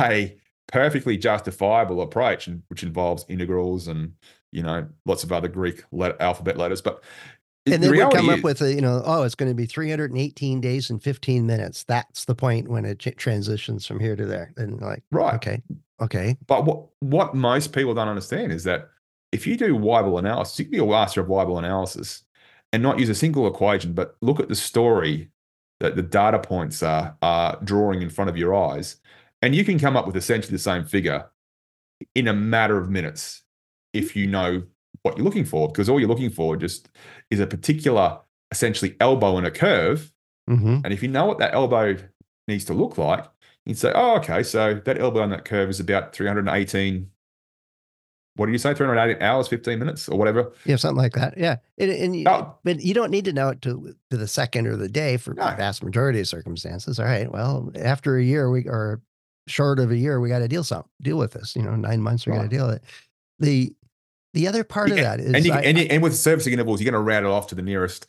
a 0.01 0.37
perfectly 0.69 1.17
justifiable 1.17 2.03
approach, 2.03 2.49
which 2.69 2.83
involves 2.83 3.25
integrals 3.29 3.89
and 3.89 4.15
you 4.51 4.63
know 4.63 4.87
lots 5.07 5.25
of 5.25 5.33
other 5.33 5.49
Greek 5.49 5.85
let, 5.93 6.21
alphabet 6.21 6.57
letters. 6.57 6.83
But 6.83 7.03
and 7.67 7.83
then 7.83 7.91
we 7.91 7.99
come 7.99 8.29
up 8.29 8.43
with 8.43 8.61
a, 8.61 8.73
you 8.73 8.81
know, 8.81 9.03
oh, 9.05 9.23
it's 9.23 9.35
going 9.35 9.51
to 9.51 9.55
be 9.55 9.67
318 9.67 10.61
days 10.61 10.91
and 10.91 11.03
15 11.03 11.47
minutes. 11.47 11.85
That's 11.85 12.25
the 12.25 12.35
point 12.35 12.69
when 12.69 12.85
it 12.85 12.99
transitions 12.99 13.87
from 13.87 14.01
here 14.01 14.17
to 14.17 14.27
there. 14.27 14.53
And 14.57 14.81
like, 14.81 15.03
right, 15.13 15.35
okay, 15.35 15.63
okay. 16.01 16.37
But 16.47 16.65
what 16.65 16.87
what 17.01 17.35
most 17.35 17.73
people 17.73 17.95
don't 17.95 18.09
understand 18.09 18.53
is 18.53 18.65
that 18.65 18.89
if 19.31 19.47
you 19.47 19.57
do 19.57 19.77
Weibull 19.77 20.19
analysis, 20.19 20.59
you 20.59 20.65
can 20.65 20.73
be 20.73 20.79
a 20.79 20.87
master 20.87 21.21
of 21.21 21.29
Weibull 21.29 21.59
analysis 21.59 22.23
and 22.73 22.83
not 22.83 22.99
use 22.99 23.09
a 23.09 23.15
single 23.15 23.47
equation, 23.47 23.93
but 23.93 24.17
look 24.21 24.41
at 24.41 24.49
the 24.49 24.57
story 24.57 25.31
that 25.81 25.95
the 25.97 26.03
data 26.03 26.39
points 26.39 26.83
are, 26.83 27.17
are 27.23 27.59
drawing 27.63 28.03
in 28.03 28.11
front 28.11 28.31
of 28.31 28.37
your 28.37 28.55
eyes, 28.55 28.97
and 29.41 29.55
you 29.55 29.65
can 29.65 29.79
come 29.79 29.97
up 29.97 30.07
with 30.07 30.17
essentially 30.17 30.53
the 30.53 30.59
same 30.59 30.85
figure 30.85 31.29
in 32.15 32.29
a 32.29 32.33
matter 32.33 32.79
of 32.79 32.91
minutes 32.91 33.43
if 33.93 34.17
you 34.17 34.27
know 34.27 34.63
what 35.03 35.17
you're 35.17 35.25
looking 35.25 35.45
for, 35.45 35.69
because 35.69 35.89
all 35.89 35.99
you're 35.99 36.09
looking 36.09 36.31
for 36.31 36.57
just 36.57 36.89
is 37.31 37.41
a 37.41 37.47
particular 37.47 38.19
essentially 38.51 38.97
elbow 39.01 39.39
in 39.39 39.45
a 39.45 39.51
curve. 39.51 40.13
Mm-hmm. 40.49 40.81
And 40.85 40.93
if 40.93 41.03
you 41.03 41.09
know 41.09 41.27
what 41.27 41.39
that 41.39 41.55
elbow 41.55 41.97
needs 42.49 42.65
to 42.67 42.75
look 42.75 42.99
like, 42.99 43.25
you'd 43.65 43.79
say, 43.79 43.93
oh, 43.95 44.17
okay, 44.17 44.43
so 44.43 44.75
that 44.75 44.99
elbow 44.99 45.23
on 45.23 45.31
that 45.31 45.45
curve 45.45 45.71
is 45.71 45.81
about 45.81 46.15
318 46.15 47.09
what 48.37 48.47
do 48.47 48.53
you 48.53 48.59
say 48.59 48.73
308 48.73 49.23
hours 49.23 49.49
15 49.49 49.79
minutes 49.79 50.09
or 50.09 50.19
whatever 50.19 50.53
yeah 50.65 50.77
something 50.77 50.97
like 50.97 51.13
that 51.13 51.37
yeah 51.37 51.57
and, 51.79 51.91
and 51.91 52.17
you, 52.17 52.25
oh. 52.27 52.55
but 52.65 52.81
you 52.81 52.95
don't 52.95 53.11
need 53.11 53.25
to 53.25 53.33
know 53.33 53.51
it 53.51 53.61
to, 53.63 53.95
to 54.11 54.17
the 54.17 54.27
second 54.27 54.67
or 54.67 54.77
the 54.77 54.89
day 54.89 55.17
for 55.17 55.35
no. 55.35 55.51
the 55.51 55.57
vast 55.57 55.85
majority 55.85 56.21
of 56.21 56.29
circumstances 56.29 56.99
all 56.99 57.07
right 57.07 57.31
well 57.31 57.71
after 57.77 58.17
a 58.17 58.23
year 58.23 58.51
we 58.51 58.67
or 58.67 59.03
short 59.49 59.79
of 59.79 59.91
a 59.91 59.97
year 59.97 60.21
we 60.21 60.29
got 60.29 60.39
to 60.39 60.49
deal 60.49 60.65
some 60.65 60.85
deal 61.03 61.19
with 61.19 61.33
this 61.33 61.55
you 61.57 61.63
know 61.63 61.75
nine 61.77 62.01
months 62.01 62.27
we 62.27 62.33
right. 62.33 62.39
got 62.39 62.43
to 62.45 62.49
deal 62.49 62.67
with 62.67 62.77
it 62.77 62.85
the 63.39 63.75
the 64.35 64.49
other 64.49 64.65
part 64.65 64.89
yeah. 64.89 64.95
of 64.95 65.01
that 65.03 65.21
is 65.21 65.35
and, 65.35 65.45
you, 65.45 65.53
I, 65.53 65.61
and, 65.61 65.79
and 65.79 66.03
with 66.03 66.17
servicing 66.17 66.53
intervals 66.53 66.81
you're 66.81 66.91
going 66.91 67.01
to 67.01 67.05
round 67.05 67.27
it 67.27 67.29
off 67.29 67.47
to 67.49 67.55
the 67.55 67.63
nearest 67.63 68.07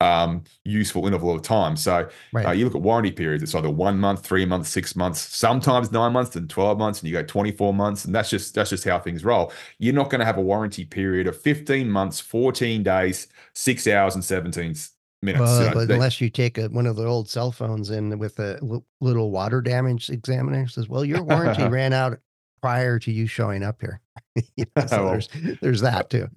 um, 0.00 0.44
useful 0.64 1.06
interval 1.06 1.34
of 1.34 1.42
time. 1.42 1.76
So 1.76 2.08
right. 2.32 2.46
uh, 2.46 2.50
you 2.52 2.64
look 2.64 2.74
at 2.74 2.82
warranty 2.82 3.12
periods, 3.12 3.42
it's 3.42 3.54
either 3.54 3.70
one 3.70 3.98
month, 3.98 4.24
three 4.24 4.44
months, 4.44 4.68
six 4.68 4.94
months, 4.94 5.20
sometimes 5.20 5.90
nine 5.90 6.12
months 6.12 6.36
and 6.36 6.48
12 6.50 6.78
months, 6.78 7.00
and 7.00 7.08
you 7.08 7.14
go 7.14 7.22
24 7.22 7.72
months. 7.72 8.04
And 8.04 8.14
that's 8.14 8.30
just 8.30 8.54
that's 8.54 8.70
just 8.70 8.84
how 8.84 8.98
things 8.98 9.24
roll. 9.24 9.52
You're 9.78 9.94
not 9.94 10.10
going 10.10 10.18
to 10.20 10.26
have 10.26 10.38
a 10.38 10.42
warranty 10.42 10.84
period 10.84 11.26
of 11.26 11.40
15 11.40 11.90
months, 11.90 12.20
14 12.20 12.82
days, 12.82 13.28
six 13.54 13.86
hours, 13.86 14.14
and 14.14 14.24
17 14.24 14.74
minutes. 15.22 15.40
Well, 15.40 15.64
you 15.64 15.74
know, 15.74 15.86
they, 15.86 15.94
unless 15.94 16.20
you 16.20 16.28
take 16.28 16.58
a, 16.58 16.68
one 16.68 16.86
of 16.86 16.96
the 16.96 17.06
old 17.06 17.28
cell 17.30 17.50
phones 17.50 17.90
in 17.90 18.18
with 18.18 18.38
a 18.38 18.58
l- 18.62 18.84
little 19.00 19.30
water 19.30 19.62
damage 19.62 20.10
examiner 20.10 20.68
says, 20.68 20.88
well, 20.88 21.04
your 21.04 21.22
warranty 21.22 21.64
ran 21.68 21.94
out 21.94 22.18
prior 22.66 22.98
to 22.98 23.12
you 23.12 23.28
showing 23.28 23.62
up 23.62 23.80
here. 23.80 24.00
you 24.56 24.64
know, 24.74 24.86
so 24.86 25.04
there's, 25.10 25.28
there's 25.60 25.80
that 25.82 26.10
too. 26.10 26.28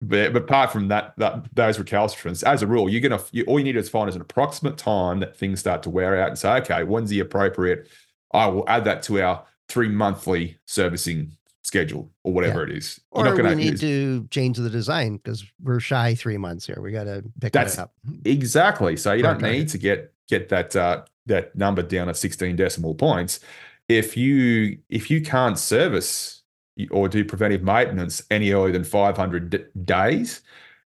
But, 0.00 0.32
but 0.32 0.42
apart 0.42 0.72
from 0.72 0.88
that, 0.88 1.14
that 1.18 1.54
those 1.54 1.78
recalcitrants, 1.78 2.42
as 2.42 2.62
a 2.62 2.66
rule, 2.66 2.88
you're 2.88 3.00
gonna 3.00 3.22
you, 3.30 3.44
all 3.44 3.58
you 3.58 3.64
need 3.64 3.72
to 3.72 3.82
find 3.82 4.08
is 4.08 4.14
an 4.14 4.22
approximate 4.22 4.78
time 4.78 5.20
that 5.20 5.36
things 5.36 5.60
start 5.60 5.82
to 5.82 5.90
wear 5.90 6.20
out, 6.20 6.28
and 6.28 6.38
say, 6.38 6.50
okay, 6.58 6.82
when's 6.82 7.10
the 7.10 7.20
appropriate? 7.20 7.88
I 8.32 8.46
will 8.46 8.64
add 8.68 8.84
that 8.84 9.02
to 9.04 9.22
our 9.22 9.44
three 9.68 9.88
monthly 9.88 10.58
servicing 10.66 11.32
schedule 11.62 12.10
or 12.24 12.32
whatever 12.32 12.66
yeah. 12.66 12.74
it 12.74 12.78
is. 12.78 13.00
You're 13.14 13.28
or 13.28 13.42
we 13.42 13.54
need 13.54 13.80
to 13.80 14.26
change 14.30 14.56
the 14.56 14.70
design 14.70 15.16
because 15.16 15.44
we're 15.62 15.80
shy 15.80 16.14
three 16.14 16.38
months 16.38 16.66
here. 16.66 16.80
We 16.80 16.92
got 16.92 17.04
to 17.04 17.24
pick 17.40 17.52
that 17.54 17.78
up. 17.78 17.92
Exactly. 18.24 18.96
So 18.96 19.12
you 19.12 19.22
don't 19.22 19.42
need 19.42 19.68
to 19.70 19.78
get 19.78 20.12
get 20.28 20.48
that 20.50 20.76
uh, 20.76 21.04
that 21.26 21.56
number 21.56 21.82
down 21.82 22.08
at 22.08 22.16
16 22.16 22.56
decimal 22.56 22.94
points. 22.94 23.40
If 23.88 24.16
you 24.16 24.78
if 24.88 25.10
you 25.10 25.22
can't 25.22 25.58
service 25.58 26.42
or 26.90 27.08
do 27.08 27.24
preventive 27.24 27.62
maintenance 27.62 28.22
any 28.30 28.50
earlier 28.52 28.72
than 28.72 28.84
500 28.84 29.50
d- 29.50 29.58
days 29.84 30.42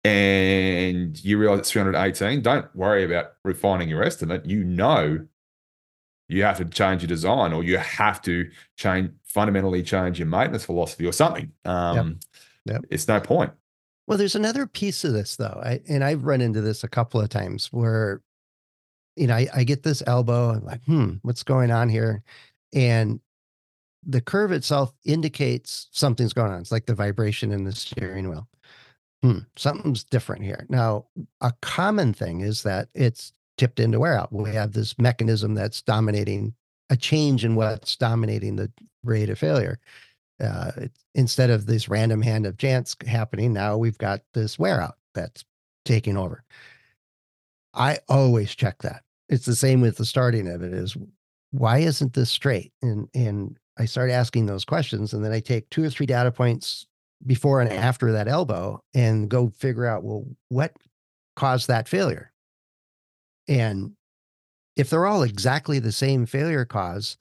and 0.04 1.22
you 1.24 1.38
realize 1.38 1.60
it's 1.60 1.70
318, 1.70 2.42
don't 2.42 2.74
worry 2.74 3.04
about 3.04 3.32
refining 3.44 3.88
your 3.88 4.02
estimate. 4.02 4.44
You 4.44 4.64
know 4.64 5.26
you 6.30 6.44
have 6.44 6.58
to 6.58 6.64
change 6.64 7.02
your 7.02 7.08
design 7.08 7.52
or 7.52 7.64
you 7.64 7.76
have 7.76 8.22
to 8.22 8.48
change 8.76 9.10
fundamentally 9.24 9.82
change 9.82 10.18
your 10.18 10.28
maintenance 10.28 10.64
philosophy 10.64 11.06
or 11.06 11.12
something. 11.12 11.52
Um, 11.64 12.18
yep. 12.66 12.76
Yep. 12.76 12.84
It's 12.90 13.08
no 13.08 13.20
point. 13.20 13.52
Well, 14.06 14.16
there's 14.16 14.36
another 14.36 14.66
piece 14.66 15.04
of 15.04 15.12
this 15.12 15.36
though, 15.36 15.60
I, 15.62 15.80
and 15.88 16.04
I've 16.04 16.24
run 16.24 16.40
into 16.40 16.60
this 16.60 16.84
a 16.84 16.88
couple 16.88 17.20
of 17.20 17.28
times 17.28 17.66
where, 17.72 18.22
you 19.16 19.26
know, 19.26 19.34
I, 19.34 19.48
I 19.54 19.64
get 19.64 19.82
this 19.82 20.02
elbow, 20.06 20.50
I'm 20.52 20.64
like, 20.64 20.84
hmm, 20.84 21.14
what's 21.22 21.42
going 21.42 21.70
on 21.70 21.88
here? 21.88 22.22
And 22.72 23.20
the 24.04 24.20
curve 24.20 24.52
itself 24.52 24.92
indicates 25.04 25.88
something's 25.90 26.32
going 26.32 26.52
on. 26.52 26.60
It's 26.60 26.72
like 26.72 26.86
the 26.86 26.94
vibration 26.94 27.52
in 27.52 27.64
the 27.64 27.72
steering 27.72 28.28
wheel. 28.28 28.48
Hmm, 29.22 29.40
something's 29.56 30.04
different 30.04 30.44
here. 30.44 30.66
Now, 30.70 31.06
a 31.40 31.52
common 31.60 32.14
thing 32.14 32.40
is 32.40 32.62
that 32.62 32.88
it's 32.94 33.32
tipped 33.58 33.78
into 33.78 34.00
wear 34.00 34.18
out. 34.18 34.32
We 34.32 34.50
have 34.54 34.72
this 34.72 34.98
mechanism 34.98 35.54
that's 35.54 35.82
dominating 35.82 36.54
a 36.88 36.96
change 36.96 37.44
in 37.44 37.54
what's 37.54 37.96
dominating 37.96 38.56
the 38.56 38.72
rate 39.04 39.28
of 39.28 39.38
failure. 39.38 39.78
Uh, 40.42 40.72
instead 41.14 41.50
of 41.50 41.66
this 41.66 41.88
random 41.88 42.22
hand 42.22 42.46
of 42.46 42.56
chance 42.56 42.96
happening, 43.06 43.52
now 43.52 43.76
we've 43.76 43.98
got 43.98 44.22
this 44.32 44.58
wear 44.58 44.80
out 44.80 44.96
that's 45.14 45.44
taking 45.84 46.16
over. 46.16 46.42
I 47.74 47.98
always 48.08 48.54
check 48.54 48.80
that. 48.82 49.02
It's 49.28 49.44
the 49.44 49.54
same 49.54 49.82
with 49.82 49.98
the 49.98 50.06
starting 50.06 50.48
of 50.48 50.62
it 50.62 50.72
is 50.72 50.96
why 51.50 51.78
isn't 51.78 52.14
this 52.14 52.30
straight? 52.30 52.72
And 52.82 53.08
and 53.14 53.58
I 53.78 53.86
start 53.86 54.10
asking 54.10 54.46
those 54.46 54.64
questions 54.64 55.12
and 55.12 55.24
then 55.24 55.32
I 55.32 55.40
take 55.40 55.70
two 55.70 55.84
or 55.84 55.90
three 55.90 56.06
data 56.06 56.30
points 56.30 56.86
before 57.26 57.60
and 57.60 57.72
after 57.72 58.12
that 58.12 58.28
elbow 58.28 58.82
and 58.94 59.28
go 59.28 59.52
figure 59.58 59.86
out, 59.86 60.02
well, 60.02 60.24
what 60.48 60.72
caused 61.36 61.68
that 61.68 61.88
failure? 61.88 62.32
And 63.48 63.92
if 64.76 64.90
they're 64.90 65.06
all 65.06 65.22
exactly 65.22 65.78
the 65.78 65.92
same 65.92 66.26
failure 66.26 66.64
cause, 66.64 67.16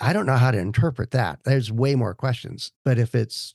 I 0.00 0.12
don't 0.12 0.26
know 0.26 0.36
how 0.36 0.50
to 0.50 0.58
interpret 0.58 1.12
that. 1.12 1.40
There's 1.44 1.70
way 1.70 1.94
more 1.94 2.14
questions. 2.14 2.72
But 2.84 2.98
if 2.98 3.14
it's 3.14 3.54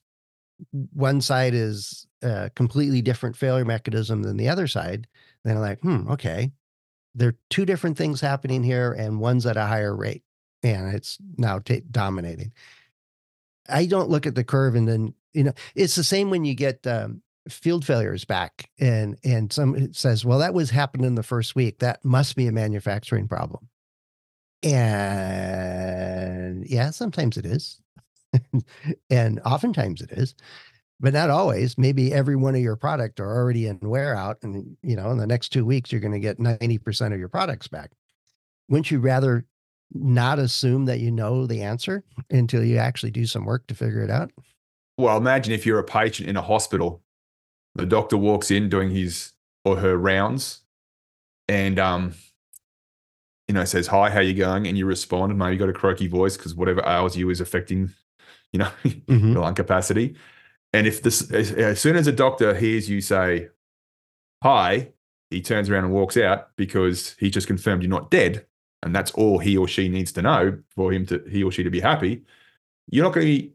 one 0.94 1.22
side 1.22 1.54
is 1.54 2.08
a 2.22 2.50
completely 2.56 3.02
different 3.02 3.36
failure 3.36 3.66
mechanism 3.66 4.24
than 4.24 4.38
the 4.38 4.50
other 4.50 4.68
side, 4.68 5.08
then 5.44 5.58
I'm 5.58 5.62
like, 5.62 5.82
hmm, 5.82 6.10
okay. 6.10 6.52
There 7.18 7.30
are 7.30 7.38
two 7.50 7.66
different 7.66 7.98
things 7.98 8.22
happening 8.22 8.64
here, 8.64 8.94
and 8.94 9.20
one's 9.20 9.46
at 9.46 9.58
a 9.58 9.66
higher 9.66 9.96
rate 9.96 10.24
and 10.64 10.94
it's 10.94 11.18
now 11.38 11.60
t- 11.60 11.84
dominating. 11.90 12.52
I 13.70 13.86
don't 13.86 14.10
look 14.10 14.26
at 14.26 14.36
the 14.36 14.44
curve 14.44 14.76
and 14.76 14.88
then 14.88 15.14
you 15.34 15.44
know 15.44 15.54
it's 15.76 15.96
the 15.96 16.04
same 16.04 16.30
when 16.30 16.46
you 16.46 16.56
get 16.56 16.86
um, 16.88 17.22
field 17.50 17.86
failures 17.86 18.26
back 18.26 18.70
and 18.80 19.18
and 19.24 19.52
some 19.52 19.94
says 19.94 20.26
well 20.26 20.40
that 20.40 20.54
was 20.54 20.70
happened 20.70 21.06
in 21.06 21.16
the 21.16 21.24
first 21.24 21.56
week. 21.56 21.80
That 21.80 22.04
must 22.06 22.36
be 22.36 22.48
a 22.48 22.52
manufacturing 22.52 23.28
problem. 23.28 23.70
And 24.64 26.66
yeah 26.68 26.92
sometimes 26.92 27.38
it 27.38 27.46
is. 27.46 27.80
And 29.10 29.40
oftentimes 29.46 30.02
it 30.02 30.12
is 30.12 30.36
but 31.00 31.14
not 31.14 31.30
always. 31.30 31.78
Maybe 31.78 32.14
every 32.14 32.36
one 32.36 32.56
of 32.56 32.62
your 32.62 32.76
product 32.76 33.20
are 33.20 33.36
already 33.36 33.68
in 33.68 33.80
wear 33.82 34.16
out 34.16 34.38
and 34.42 34.78
you 34.82 34.96
know 34.96 35.12
in 35.12 35.18
the 35.18 35.28
next 35.28 35.50
two 35.50 35.66
weeks 35.66 35.92
you're 35.92 36.02
going 36.02 36.14
to 36.14 36.20
get 36.20 36.40
90% 36.40 37.14
of 37.14 37.20
your 37.20 37.30
products 37.30 37.68
back. 37.68 37.92
Wouldn't 38.70 38.92
you 38.92 39.00
rather 39.00 39.46
not 39.94 40.40
assume 40.40 40.86
that 40.86 41.00
you 41.00 41.12
know 41.12 41.48
the 41.48 41.62
answer 41.62 42.04
until 42.30 42.64
you 42.64 42.78
actually 42.78 43.12
do 43.12 43.26
some 43.26 43.46
work 43.46 43.68
to 43.68 43.76
figure 43.76 44.02
it 44.02 44.12
out? 44.12 44.32
Well 44.98 45.18
imagine 45.18 45.54
if 45.54 45.66
you're 45.66 45.80
a 45.80 45.84
patient 45.84 46.30
in 46.30 46.38
a 46.38 46.42
hospital 46.42 47.04
the 47.76 47.86
doctor 47.86 48.18
walks 48.18 48.50
in 48.50 48.70
doing 48.70 48.90
his 48.90 49.34
or 49.64 49.78
her 49.78 49.96
rounds 49.98 50.62
and 51.48 51.78
um 51.78 52.14
you 53.48 53.54
know 53.54 53.64
says 53.64 53.88
hi 53.88 54.10
how 54.10 54.20
you 54.20 54.34
going? 54.34 54.68
And 54.68 54.78
you 54.78 54.86
respond 54.86 55.30
and 55.30 55.40
maybe 55.40 55.54
you 55.54 55.60
got 55.60 55.70
a 55.70 55.74
croaky 55.74 56.08
voice 56.08 56.36
because 56.36 56.56
whatever 56.56 56.82
ails 56.86 57.16
you 57.16 57.30
is 57.30 57.40
affecting 57.40 57.94
you 58.52 58.60
know 58.60 58.72
mm-hmm. 58.84 59.34
your 59.34 59.42
lung 59.42 59.54
capacity 59.54 60.16
and 60.78 60.86
if 60.86 61.02
this 61.02 61.30
as, 61.32 61.52
as 61.52 61.82
soon 61.82 61.96
as 61.96 62.08
a 62.08 62.12
doctor 62.12 62.54
hears 62.54 62.90
you 62.90 63.02
say 63.02 63.48
hi 64.44 64.90
he 65.30 65.42
turns 65.42 65.70
around 65.70 65.86
and 65.86 65.94
walks 65.94 66.16
out 66.16 66.56
because 66.56 67.16
he 67.20 67.30
just 67.30 67.48
confirmed 67.48 67.82
you're 67.82 67.90
not 67.90 68.12
dead 68.12 68.46
and 68.84 68.96
that's 68.96 69.12
all 69.12 69.40
he 69.40 69.58
or 69.58 69.68
she 69.68 69.90
needs 69.90 70.12
to 70.12 70.22
know 70.22 70.58
for 70.70 70.94
him 70.94 71.06
to 71.06 71.24
he 71.30 71.44
or 71.44 71.52
she 71.52 71.64
to 71.64 71.70
be 71.70 71.80
happy 71.80 72.22
you're 72.90 73.04
not 73.04 73.14
going 73.14 73.26
to 73.26 73.32
be 73.32 73.54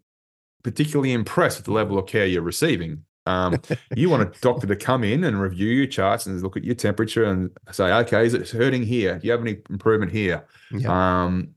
particularly 0.62 1.12
impressed 1.12 1.58
with 1.58 1.66
the 1.66 1.72
level 1.72 1.98
of 1.98 2.06
care 2.06 2.26
you're 2.26 2.42
receiving 2.42 3.04
um, 3.26 3.60
you 3.96 4.10
want 4.10 4.22
a 4.22 4.40
doctor 4.40 4.66
to 4.66 4.76
come 4.76 5.04
in 5.04 5.22
and 5.24 5.40
review 5.40 5.68
your 5.68 5.86
charts 5.86 6.26
and 6.26 6.42
look 6.42 6.56
at 6.56 6.64
your 6.64 6.74
temperature 6.74 7.24
and 7.24 7.50
say, 7.70 7.84
okay, 7.84 8.26
is 8.26 8.34
it 8.34 8.50
hurting 8.50 8.82
here? 8.82 9.16
Do 9.18 9.26
you 9.26 9.30
have 9.30 9.40
any 9.40 9.58
improvement 9.70 10.10
here? 10.10 10.44
Yeah. 10.72 11.24
Um, 11.24 11.54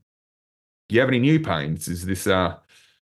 do 0.88 0.94
you 0.94 1.00
have 1.00 1.08
any 1.08 1.18
new 1.18 1.40
pains? 1.40 1.88
Is 1.88 2.06
this 2.06 2.28
uh, 2.28 2.56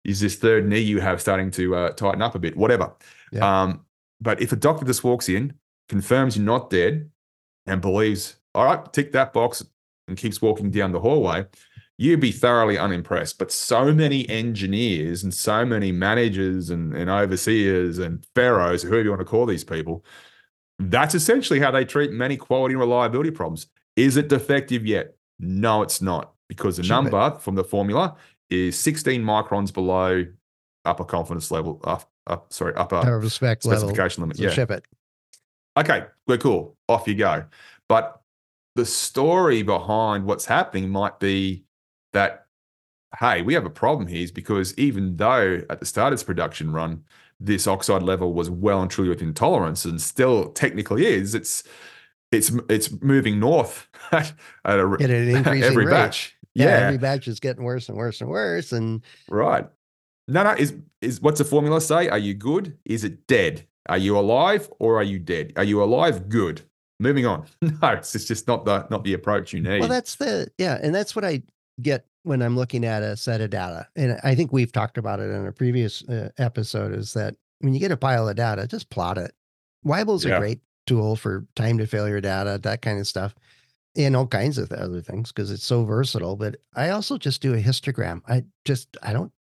is 0.06 0.20
this 0.20 0.36
third 0.36 0.66
knee 0.66 0.80
you 0.80 1.00
have 1.00 1.20
starting 1.20 1.50
to 1.52 1.75
uh, 1.75 1.90
tighten 1.90 2.22
up 2.22 2.34
a 2.34 2.38
bit? 2.38 2.56
Whatever. 2.56 2.92
Yeah. 3.32 3.62
Um, 3.62 3.84
but 4.20 4.40
if 4.40 4.52
a 4.52 4.56
doctor 4.56 4.86
just 4.86 5.04
walks 5.04 5.28
in, 5.28 5.52
confirms 5.88 6.36
you're 6.36 6.46
not 6.46 6.70
dead, 6.70 7.10
and 7.66 7.80
believes, 7.80 8.36
all 8.54 8.64
right, 8.64 8.92
tick 8.92 9.12
that 9.12 9.32
box, 9.32 9.62
and 10.08 10.16
keeps 10.16 10.40
walking 10.40 10.70
down 10.70 10.92
the 10.92 11.00
hallway, 11.00 11.44
you'd 11.98 12.20
be 12.20 12.30
thoroughly 12.30 12.78
unimpressed. 12.78 13.38
But 13.38 13.50
so 13.50 13.92
many 13.92 14.28
engineers 14.28 15.25
and 15.25 15.34
so 15.34 15.64
many 15.64 15.90
managers 15.90 16.70
and, 16.70 16.94
and 16.94 17.10
overseers 17.10 17.98
and 17.98 18.25
pharaohs, 18.34 18.82
whoever 18.82 19.02
you 19.02 19.10
want 19.10 19.20
to 19.20 19.25
call 19.25 19.46
these 19.46 19.64
people, 19.64 20.04
that's 20.78 21.14
essentially 21.14 21.58
how 21.58 21.72
they 21.72 21.84
treat 21.84 22.12
many 22.12 22.36
quality 22.36 22.75
and 22.75 22.80
reliability 22.80 23.32
problems. 23.32 23.66
Is 23.96 24.16
it 24.16 24.28
defective 24.28 24.86
yet? 24.86 25.16
No, 25.40 25.82
it's 25.82 26.00
not, 26.00 26.34
because 26.48 26.76
the 26.76 26.84
number 26.84 27.36
from 27.40 27.56
the 27.56 27.64
formula 27.64 28.14
is 28.50 28.79
16 28.79 29.23
microns 29.23 29.73
below 29.73 30.25
upper 30.85 31.05
confidence 31.05 31.50
level, 31.50 31.81
up, 31.85 32.11
up 32.26 32.53
sorry, 32.53 32.75
upper 32.75 33.19
respect 33.19 33.62
specification 33.62 34.23
level. 34.23 34.37
limit. 34.37 34.38
yeah. 34.38 34.50
Ship 34.50 34.71
it. 34.71 34.85
Okay, 35.76 36.07
we're 36.26 36.38
cool. 36.38 36.76
Off 36.88 37.07
you 37.07 37.15
go. 37.15 37.45
But 37.88 38.21
the 38.76 38.87
story 38.87 39.62
behind 39.62 40.25
what's 40.25 40.47
happening 40.47 40.88
might 40.88 41.19
be 41.19 41.65
that, 42.12 42.47
hey, 43.19 43.43
we 43.43 43.55
have 43.55 43.67
a 43.67 43.71
problem 43.71 44.07
here 44.07 44.23
is 44.23 44.31
because 44.31 44.76
even 44.79 45.17
though 45.17 45.61
at 45.69 45.81
the 45.81 45.87
start 45.87 46.12
of 46.12 46.15
its 46.15 46.23
production 46.23 46.73
run, 46.73 47.05
this 47.38 47.67
oxide 47.67 48.03
level 48.03 48.32
was 48.32 48.49
well 48.49 48.80
and 48.80 48.91
truly 48.91 49.11
within 49.11 49.35
tolerance 49.35 49.85
and 49.85 50.00
still 50.00 50.50
technically 50.52 51.06
is, 51.06 51.35
it's 51.35 51.63
it's 52.32 52.50
it's 52.69 52.91
moving 53.02 53.39
north 53.39 53.89
at, 54.13 54.32
a, 54.65 54.97
at 55.00 55.11
an 55.11 55.28
increasing 55.37 55.63
every 55.63 55.87
rate. 55.87 55.93
batch. 55.93 56.35
Yeah, 56.56 56.66
yeah, 56.66 56.86
every 56.86 56.99
batch 56.99 57.28
is 57.28 57.38
getting 57.38 57.64
worse 57.64 57.88
and 57.88 57.99
worse 57.99 58.21
and 58.23 58.30
worse. 58.30 58.73
And 58.73 59.02
right. 59.28 59.66
No, 60.26 60.42
no, 60.42 60.52
is 60.52 60.75
is 61.02 61.21
what's 61.21 61.38
the 61.38 61.45
formula 61.45 61.80
say? 61.80 62.08
Are 62.08 62.19
you 62.19 62.32
good? 62.32 62.78
Is 62.86 63.04
it 63.04 63.26
dead? 63.26 63.66
Are 63.88 63.99
you 63.99 64.19
alive 64.19 64.71
or 64.78 64.97
are 64.97 65.04
you 65.04 65.19
dead? 65.19 65.52
Are 65.56 65.64
you 65.64 65.82
alive? 65.82 66.30
Good. 66.30 66.62
Moving 66.99 67.26
on. 67.26 67.47
No, 67.60 67.90
it's 67.90 68.12
just 68.12 68.49
not 68.49 68.64
the 68.64 68.86
not 68.90 69.04
the 69.04 69.12
approach 69.12 69.52
you 69.52 69.60
need. 69.60 69.80
Well, 69.80 69.88
that's 69.88 70.16
the 70.16 70.49
yeah, 70.56 70.78
and 70.82 70.95
that's 70.95 71.14
what 71.14 71.26
I 71.26 71.42
get 71.82 72.06
when 72.23 72.40
I'm 72.40 72.56
looking 72.56 72.84
at 72.86 73.02
a 73.02 73.16
set 73.16 73.42
of 73.42 73.50
data, 73.50 73.86
and 73.95 74.19
I 74.25 74.34
think 74.34 74.52
we've 74.52 74.73
talked 74.73 74.97
about 74.97 75.21
it 75.21 75.30
in 75.30 75.47
a 75.47 75.52
previous 75.52 76.02
uh, 76.08 76.30
episode, 76.38 76.95
is 76.95 77.12
that 77.12 77.36
when 77.60 77.75
you 77.75 77.80
get 77.80 77.92
a 77.92 77.97
pile 77.97 78.28
of 78.28 78.36
data, 78.36 78.66
just 78.66 78.88
plot 78.88 79.19
it. 79.19 79.32
Weibull's 79.84 80.25
yeah. 80.25 80.36
a 80.36 80.38
great 80.40 80.60
tool 80.86 81.16
for 81.16 81.47
time 81.54 81.78
to 81.78 81.86
failure 81.86 82.21
data, 82.21 82.58
that 82.62 82.82
kind 82.82 82.99
of 82.99 83.06
stuff, 83.06 83.34
and 83.97 84.15
all 84.15 84.26
kinds 84.26 84.59
of 84.59 84.71
other 84.73 85.00
things 85.00 85.32
because 85.32 85.50
it's 85.50 85.65
so 85.65 85.85
versatile. 85.85 86.37
But 86.37 86.56
I 86.75 86.91
also 86.91 87.19
just 87.19 87.41
do 87.41 87.54
a 87.54 87.63
histogram. 87.63 88.23
I 88.28 88.45
just 88.65 88.97
I 89.02 89.13
don't 89.13 89.32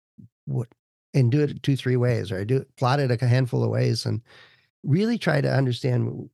what 0.45 0.67
and 1.13 1.31
do 1.31 1.41
it 1.41 1.63
two 1.63 1.75
three 1.75 1.97
ways, 1.97 2.31
or 2.31 2.39
I 2.39 2.43
do 2.43 2.65
plot 2.77 2.99
it 2.99 3.11
a 3.11 3.27
handful 3.27 3.63
of 3.63 3.69
ways, 3.69 4.05
and 4.05 4.21
really 4.83 5.17
try 5.17 5.41
to 5.41 5.53
understand 5.53 6.29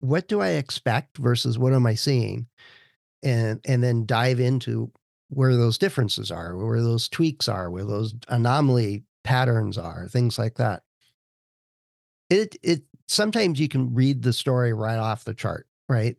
what 0.00 0.28
do 0.28 0.40
I 0.40 0.50
expect 0.50 1.18
versus 1.18 1.58
what 1.58 1.72
am 1.72 1.86
I 1.86 1.94
seeing, 1.94 2.46
and 3.22 3.60
and 3.64 3.82
then 3.82 4.06
dive 4.06 4.40
into 4.40 4.90
where 5.28 5.56
those 5.56 5.78
differences 5.78 6.30
are, 6.30 6.56
where 6.56 6.82
those 6.82 7.08
tweaks 7.08 7.48
are, 7.48 7.70
where 7.70 7.84
those 7.84 8.14
anomaly 8.28 9.04
patterns 9.22 9.78
are, 9.78 10.08
things 10.08 10.38
like 10.38 10.56
that. 10.56 10.82
It 12.28 12.56
it 12.62 12.82
sometimes 13.08 13.58
you 13.60 13.68
can 13.68 13.94
read 13.94 14.22
the 14.22 14.32
story 14.32 14.72
right 14.72 14.98
off 14.98 15.24
the 15.24 15.34
chart, 15.34 15.66
right? 15.88 16.16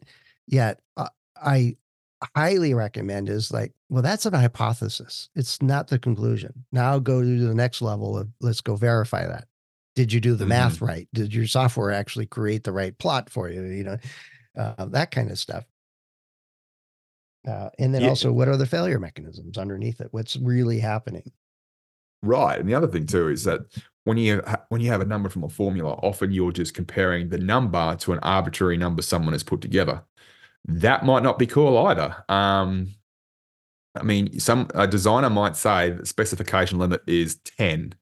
Yet 0.47 0.79
uh, 0.97 1.09
I 1.43 1.75
highly 2.35 2.73
recommend 2.73 3.29
is 3.29 3.51
like, 3.51 3.73
well, 3.89 4.03
that's 4.03 4.25
an 4.25 4.33
hypothesis. 4.33 5.29
It's 5.35 5.61
not 5.61 5.87
the 5.87 5.99
conclusion. 5.99 6.65
Now 6.71 6.99
go 6.99 7.21
to 7.21 7.47
the 7.47 7.55
next 7.55 7.81
level 7.81 8.17
of 8.17 8.29
let's 8.41 8.61
go 8.61 8.75
verify 8.75 9.27
that. 9.27 9.45
Did 9.95 10.13
you 10.13 10.21
do 10.21 10.35
the 10.35 10.43
mm-hmm. 10.43 10.49
math 10.49 10.81
right? 10.81 11.07
Did 11.13 11.33
your 11.33 11.47
software 11.47 11.91
actually 11.91 12.27
create 12.27 12.63
the 12.63 12.71
right 12.71 12.97
plot 12.97 13.29
for 13.29 13.49
you? 13.49 13.63
You 13.63 13.83
know, 13.83 13.97
uh, 14.57 14.85
that 14.85 15.11
kind 15.11 15.31
of 15.31 15.39
stuff. 15.39 15.65
Uh, 17.47 17.69
and 17.79 17.93
then 17.93 18.03
yeah. 18.03 18.09
also, 18.09 18.31
what 18.31 18.47
are 18.47 18.57
the 18.57 18.67
failure 18.67 18.99
mechanisms 18.99 19.57
underneath 19.57 19.99
it? 19.99 20.09
What's 20.11 20.37
really 20.37 20.79
happening? 20.79 21.31
Right, 22.21 22.59
and 22.59 22.69
the 22.69 22.75
other 22.75 22.87
thing 22.87 23.07
too 23.07 23.29
is 23.29 23.43
that 23.45 23.61
when 24.03 24.17
you 24.17 24.43
ha- 24.45 24.63
when 24.69 24.79
you 24.79 24.89
have 24.89 25.01
a 25.01 25.05
number 25.05 25.27
from 25.27 25.43
a 25.43 25.49
formula, 25.49 25.93
often 26.03 26.31
you're 26.31 26.51
just 26.51 26.75
comparing 26.75 27.29
the 27.29 27.39
number 27.39 27.95
to 27.95 28.13
an 28.13 28.19
arbitrary 28.19 28.77
number 28.77 29.01
someone 29.01 29.33
has 29.33 29.43
put 29.43 29.59
together. 29.59 30.03
That 30.65 31.05
might 31.05 31.23
not 31.23 31.39
be 31.39 31.47
cool 31.47 31.77
either. 31.87 32.23
Um, 32.29 32.89
I 33.95 34.03
mean, 34.03 34.39
some 34.39 34.69
a 34.73 34.87
designer 34.87 35.29
might 35.29 35.55
say 35.55 35.91
the 35.91 36.05
specification 36.05 36.79
limit 36.79 37.01
is 37.07 37.35
ten, 37.57 37.95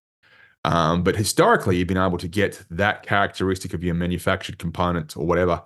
um, 0.66 1.04
but 1.04 1.16
historically, 1.16 1.78
you've 1.78 1.88
been 1.88 1.98
able 1.98 2.18
to 2.18 2.28
get 2.28 2.64
that 2.70 3.04
characteristic 3.04 3.74
of 3.74 3.84
your 3.84 3.96
manufactured 3.96 4.60
component 4.60 5.16
or 5.16 5.26
whatever 5.26 5.64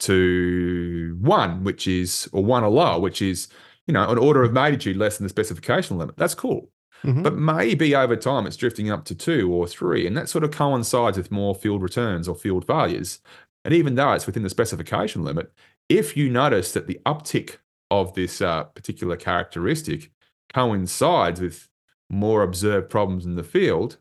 to 0.00 1.16
one, 1.20 1.64
which 1.64 1.86
is, 1.86 2.28
or 2.32 2.44
one 2.44 2.62
or 2.62 2.70
lower, 2.70 3.00
which 3.00 3.22
is, 3.22 3.48
you 3.86 3.94
know, 3.94 4.08
an 4.10 4.18
order 4.18 4.42
of 4.42 4.52
magnitude 4.52 4.96
less 4.96 5.16
than 5.16 5.24
the 5.24 5.30
specification 5.30 5.98
limit. 5.98 6.16
That's 6.16 6.34
cool. 6.34 6.70
Mm-hmm. 7.04 7.22
But 7.22 7.36
maybe 7.36 7.94
over 7.94 8.16
time 8.16 8.46
it's 8.46 8.56
drifting 8.56 8.90
up 8.90 9.04
to 9.06 9.14
two 9.14 9.52
or 9.52 9.66
three. 9.66 10.06
And 10.06 10.16
that 10.16 10.28
sort 10.28 10.44
of 10.44 10.50
coincides 10.50 11.16
with 11.16 11.30
more 11.30 11.54
field 11.54 11.82
returns 11.82 12.28
or 12.28 12.34
field 12.34 12.66
failures. 12.66 13.20
And 13.64 13.72
even 13.74 13.94
though 13.94 14.12
it's 14.12 14.26
within 14.26 14.42
the 14.42 14.50
specification 14.50 15.22
limit, 15.22 15.52
if 15.94 16.16
you 16.16 16.28
notice 16.28 16.72
that 16.72 16.88
the 16.88 17.00
uptick 17.06 17.58
of 17.90 18.14
this 18.14 18.40
uh, 18.40 18.64
particular 18.64 19.16
characteristic 19.16 20.10
coincides 20.52 21.40
with 21.40 21.68
more 22.10 22.42
observed 22.42 22.90
problems 22.90 23.24
in 23.24 23.36
the 23.36 23.44
field, 23.44 23.98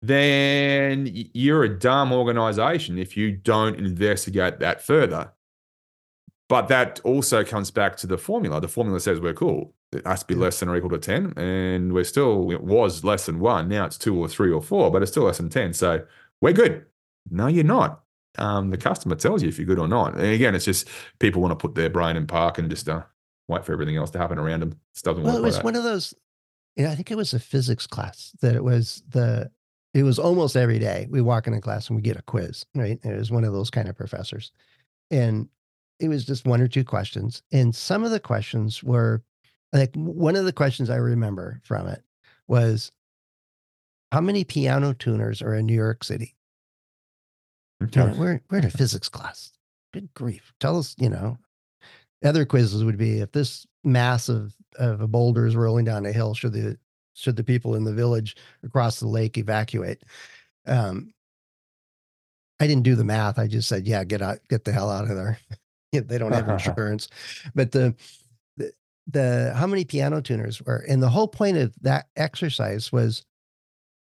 then 0.00 1.10
you're 1.34 1.64
a 1.64 1.78
dumb 1.78 2.10
organization 2.10 2.98
if 2.98 3.16
you 3.16 3.32
don't 3.32 3.76
investigate 3.76 4.58
that 4.60 4.82
further. 4.82 5.32
But 6.48 6.68
that 6.68 7.00
also 7.04 7.44
comes 7.44 7.70
back 7.70 7.96
to 7.98 8.06
the 8.06 8.18
formula. 8.18 8.60
The 8.60 8.68
formula 8.68 8.98
says 9.00 9.20
we're 9.20 9.34
cool. 9.34 9.74
It 9.92 10.06
has 10.06 10.20
to 10.20 10.26
be 10.26 10.34
less 10.34 10.58
than 10.60 10.70
or 10.70 10.76
equal 10.76 10.90
to 10.90 10.98
10. 10.98 11.34
And 11.36 11.92
we're 11.92 12.04
still, 12.04 12.50
it 12.50 12.62
was 12.62 13.04
less 13.04 13.26
than 13.26 13.40
one. 13.40 13.68
Now 13.68 13.84
it's 13.84 13.98
two 13.98 14.18
or 14.18 14.26
three 14.26 14.50
or 14.50 14.62
four, 14.62 14.90
but 14.90 15.02
it's 15.02 15.10
still 15.10 15.24
less 15.24 15.36
than 15.36 15.50
10. 15.50 15.74
So 15.74 16.04
we're 16.40 16.52
good. 16.52 16.86
No, 17.30 17.46
you're 17.46 17.64
not. 17.64 18.01
Um, 18.38 18.70
the 18.70 18.78
customer 18.78 19.14
tells 19.14 19.42
you 19.42 19.48
if 19.48 19.58
you're 19.58 19.66
good 19.66 19.78
or 19.78 19.88
not. 19.88 20.14
And 20.14 20.26
again, 20.26 20.54
it's 20.54 20.64
just 20.64 20.88
people 21.18 21.42
want 21.42 21.52
to 21.52 21.56
put 21.56 21.74
their 21.74 21.90
brain 21.90 22.16
in 22.16 22.26
park 22.26 22.58
and 22.58 22.70
just 22.70 22.88
uh, 22.88 23.02
wait 23.48 23.64
for 23.64 23.72
everything 23.72 23.96
else 23.96 24.10
to 24.10 24.18
happen 24.18 24.38
around 24.38 24.60
them. 24.60 24.70
It 24.70 25.02
doesn't 25.02 25.22
well, 25.22 25.36
it 25.36 25.42
was 25.42 25.62
one 25.62 25.76
of 25.76 25.84
those, 25.84 26.14
you 26.76 26.84
know, 26.84 26.90
I 26.90 26.94
think 26.94 27.10
it 27.10 27.16
was 27.16 27.34
a 27.34 27.38
physics 27.38 27.86
class 27.86 28.32
that 28.40 28.54
it 28.54 28.64
was 28.64 29.02
the 29.08 29.50
it 29.94 30.04
was 30.04 30.18
almost 30.18 30.56
every 30.56 30.78
day 30.78 31.06
we 31.10 31.20
walk 31.20 31.46
into 31.46 31.60
class 31.60 31.88
and 31.88 31.96
we 31.96 32.02
get 32.02 32.16
a 32.16 32.22
quiz, 32.22 32.64
right? 32.74 32.98
It 33.04 33.16
was 33.16 33.30
one 33.30 33.44
of 33.44 33.52
those 33.52 33.70
kind 33.70 33.88
of 33.88 33.96
professors. 33.96 34.50
And 35.10 35.48
it 36.00 36.08
was 36.08 36.24
just 36.24 36.46
one 36.46 36.62
or 36.62 36.68
two 36.68 36.84
questions. 36.84 37.42
And 37.52 37.74
some 37.74 38.02
of 38.02 38.10
the 38.10 38.20
questions 38.20 38.82
were 38.82 39.22
like 39.72 39.94
one 39.94 40.36
of 40.36 40.46
the 40.46 40.52
questions 40.52 40.88
I 40.88 40.96
remember 40.96 41.60
from 41.62 41.86
it 41.88 42.02
was 42.48 42.90
how 44.10 44.20
many 44.20 44.44
piano 44.44 44.94
tuners 44.94 45.42
are 45.42 45.54
in 45.54 45.66
New 45.66 45.74
York 45.74 46.04
City? 46.04 46.34
We're 48.18 48.40
we're 48.50 48.58
in 48.58 48.64
a 48.64 48.70
physics 48.70 49.08
class. 49.08 49.52
Good 49.92 50.12
grief. 50.14 50.52
Tell 50.60 50.78
us, 50.78 50.94
you 50.98 51.08
know. 51.08 51.38
Other 52.24 52.44
quizzes 52.44 52.84
would 52.84 52.98
be 52.98 53.18
if 53.18 53.32
this 53.32 53.66
mass 53.82 54.28
of, 54.28 54.54
of 54.76 55.00
a 55.00 55.08
boulder 55.08 55.46
is 55.46 55.56
rolling 55.56 55.84
down 55.84 56.06
a 56.06 56.12
hill, 56.12 56.34
should 56.34 56.52
the 56.52 56.78
should 57.14 57.36
the 57.36 57.44
people 57.44 57.74
in 57.74 57.84
the 57.84 57.92
village 57.92 58.36
across 58.64 59.00
the 59.00 59.08
lake 59.08 59.36
evacuate? 59.36 60.02
Um, 60.66 61.12
I 62.60 62.66
didn't 62.66 62.84
do 62.84 62.94
the 62.94 63.04
math. 63.04 63.38
I 63.38 63.48
just 63.48 63.68
said, 63.68 63.86
yeah, 63.86 64.04
get 64.04 64.22
out, 64.22 64.38
get 64.48 64.64
the 64.64 64.72
hell 64.72 64.88
out 64.88 65.10
of 65.10 65.16
there. 65.16 65.38
they 65.92 66.16
don't 66.16 66.32
have 66.32 66.48
insurance. 66.66 67.08
But 67.54 67.72
the, 67.72 67.94
the 68.56 68.72
the 69.08 69.52
how 69.56 69.66
many 69.66 69.84
piano 69.84 70.20
tuners 70.20 70.62
were, 70.62 70.84
and 70.88 71.02
the 71.02 71.08
whole 71.08 71.28
point 71.28 71.56
of 71.56 71.74
that 71.82 72.06
exercise 72.16 72.92
was 72.92 73.24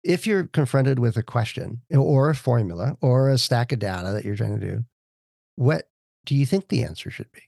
if 0.03 0.27
you're 0.27 0.45
confronted 0.47 0.99
with 0.99 1.17
a 1.17 1.23
question 1.23 1.81
or 1.91 2.29
a 2.29 2.35
formula 2.35 2.97
or 3.01 3.29
a 3.29 3.37
stack 3.37 3.71
of 3.71 3.79
data 3.79 4.11
that 4.11 4.25
you're 4.25 4.35
trying 4.35 4.59
to 4.59 4.65
do, 4.65 4.85
what 5.55 5.89
do 6.25 6.35
you 6.35 6.45
think 6.45 6.67
the 6.67 6.83
answer 6.83 7.11
should 7.11 7.31
be? 7.31 7.41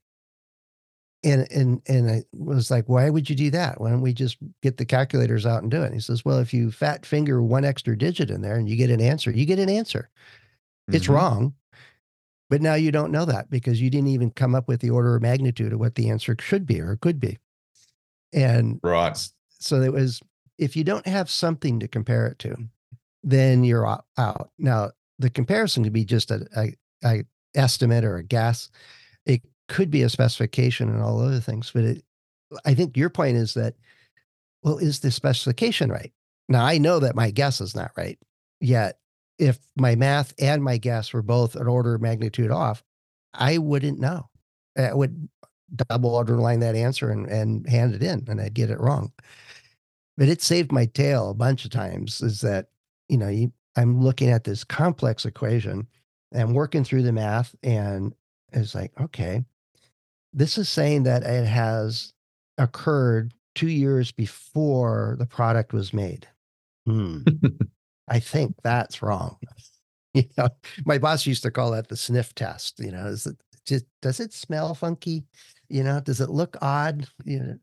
And 1.23 1.51
and 1.51 1.81
and 1.87 2.11
I 2.11 2.23
was 2.33 2.69
like, 2.69 2.87
why 2.87 3.09
would 3.09 3.29
you 3.29 3.35
do 3.35 3.49
that? 3.49 3.81
Why 3.81 3.89
don't 3.89 4.01
we 4.01 4.13
just 4.13 4.37
get 4.61 4.77
the 4.77 4.85
calculators 4.85 5.45
out 5.45 5.63
and 5.63 5.71
do 5.71 5.81
it? 5.81 5.85
And 5.87 5.93
he 5.95 5.99
says, 5.99 6.23
well, 6.23 6.37
if 6.37 6.53
you 6.53 6.71
fat 6.71 7.03
finger 7.05 7.41
one 7.41 7.65
extra 7.65 7.97
digit 7.97 8.29
in 8.29 8.41
there 8.41 8.57
and 8.57 8.69
you 8.69 8.75
get 8.75 8.91
an 8.91 9.01
answer, 9.01 9.31
you 9.31 9.45
get 9.45 9.57
an 9.57 9.69
answer. 9.69 10.09
It's 10.91 11.07
Mhm. 11.07 11.13
wrong, 11.15 11.55
but 12.49 12.61
now 12.61 12.75
you 12.75 12.91
don't 12.91 13.11
know 13.11 13.25
that 13.25 13.49
because 13.49 13.81
you 13.81 13.89
didn't 13.89 14.09
even 14.09 14.31
come 14.31 14.55
up 14.55 14.67
with 14.67 14.81
the 14.81 14.91
order 14.91 15.15
of 15.15 15.21
magnitude 15.21 15.73
of 15.73 15.79
what 15.79 15.95
the 15.95 16.09
answer 16.09 16.35
should 16.39 16.65
be 16.65 16.81
or 16.81 16.95
could 16.97 17.19
be. 17.19 17.39
And 18.33 18.81
Right. 18.83 19.17
so 19.49 19.81
it 19.81 19.93
was 19.93 20.21
if 20.57 20.75
you 20.75 20.83
don't 20.83 21.07
have 21.07 21.29
something 21.29 21.79
to 21.79 21.87
compare 21.87 22.27
it 22.27 22.39
to, 22.39 22.55
then 23.23 23.63
you're 23.63 23.87
out. 24.17 24.49
Now 24.57 24.91
the 25.19 25.29
comparison 25.29 25.83
could 25.83 25.93
be 25.93 26.05
just 26.05 26.31
a, 26.31 26.45
a, 26.55 26.73
a 27.05 27.23
estimate 27.55 28.03
or 28.03 28.17
a 28.17 28.23
guess. 28.23 28.69
It 29.25 29.41
could 29.67 29.89
be 29.89 30.03
a 30.03 30.09
specification 30.09 30.89
and 30.89 31.01
all 31.01 31.21
other 31.21 31.39
things, 31.39 31.71
but 31.73 31.83
it, 31.83 32.03
I 32.65 32.73
think 32.73 32.95
your 32.95 33.09
point 33.09 33.37
is 33.37 33.53
that 33.55 33.75
well, 34.63 34.77
is 34.77 34.99
the 34.99 35.11
specification 35.11 35.91
right? 35.91 36.11
Now 36.49 36.65
I 36.65 36.77
know 36.77 36.99
that 36.99 37.15
my 37.15 37.31
guess 37.31 37.61
is 37.61 37.75
not 37.75 37.91
right. 37.97 38.19
Yet 38.59 38.99
if 39.37 39.59
my 39.75 39.95
math 39.95 40.33
and 40.39 40.63
my 40.63 40.77
guess 40.77 41.11
were 41.11 41.21
both 41.21 41.55
an 41.55 41.67
order 41.67 41.95
of 41.95 42.01
magnitude 42.01 42.51
off, 42.51 42.83
I 43.33 43.57
wouldn't 43.57 43.99
know. 43.99 44.29
I 44.77 44.93
would 44.93 45.29
double 45.75 46.17
underline 46.17 46.59
that 46.61 46.75
answer 46.75 47.09
and, 47.09 47.27
and 47.27 47.67
hand 47.67 47.95
it 47.95 48.03
in 48.03 48.25
and 48.27 48.39
I'd 48.39 48.53
get 48.53 48.69
it 48.69 48.79
wrong. 48.79 49.11
But 50.17 50.29
it 50.29 50.41
saved 50.41 50.71
my 50.71 50.85
tail 50.85 51.29
a 51.29 51.33
bunch 51.33 51.65
of 51.65 51.71
times 51.71 52.21
is 52.21 52.41
that, 52.41 52.67
you 53.09 53.17
know, 53.17 53.27
you, 53.27 53.51
I'm 53.75 54.01
looking 54.01 54.29
at 54.29 54.45
this 54.45 54.63
complex 54.63 55.25
equation 55.25 55.87
and 56.31 56.55
working 56.55 56.83
through 56.83 57.03
the 57.03 57.11
math 57.11 57.53
and 57.63 58.13
it's 58.53 58.73
like, 58.73 58.91
okay, 58.99 59.43
this 60.33 60.57
is 60.57 60.69
saying 60.69 61.03
that 61.03 61.23
it 61.23 61.45
has 61.45 62.13
occurred 62.57 63.33
two 63.55 63.69
years 63.69 64.11
before 64.11 65.15
the 65.19 65.25
product 65.25 65.73
was 65.73 65.93
made. 65.93 66.27
Hmm. 66.85 67.23
I 68.07 68.19
think 68.19 68.55
that's 68.63 69.01
wrong. 69.01 69.37
You 70.13 70.23
know, 70.37 70.47
my 70.85 70.97
boss 70.97 71.25
used 71.25 71.43
to 71.43 71.51
call 71.51 71.71
that 71.71 71.89
the 71.89 71.97
sniff 71.97 72.33
test. 72.35 72.79
You 72.79 72.93
know, 72.93 73.05
is 73.07 73.27
it 73.27 73.35
just 73.65 73.83
does 74.01 74.21
it 74.21 74.31
smell 74.31 74.73
funky? 74.73 75.25
You 75.67 75.83
know, 75.83 75.99
does 75.99 76.21
it 76.21 76.29
look 76.29 76.55
odd? 76.61 77.05
You 77.25 77.39
know, 77.39 77.55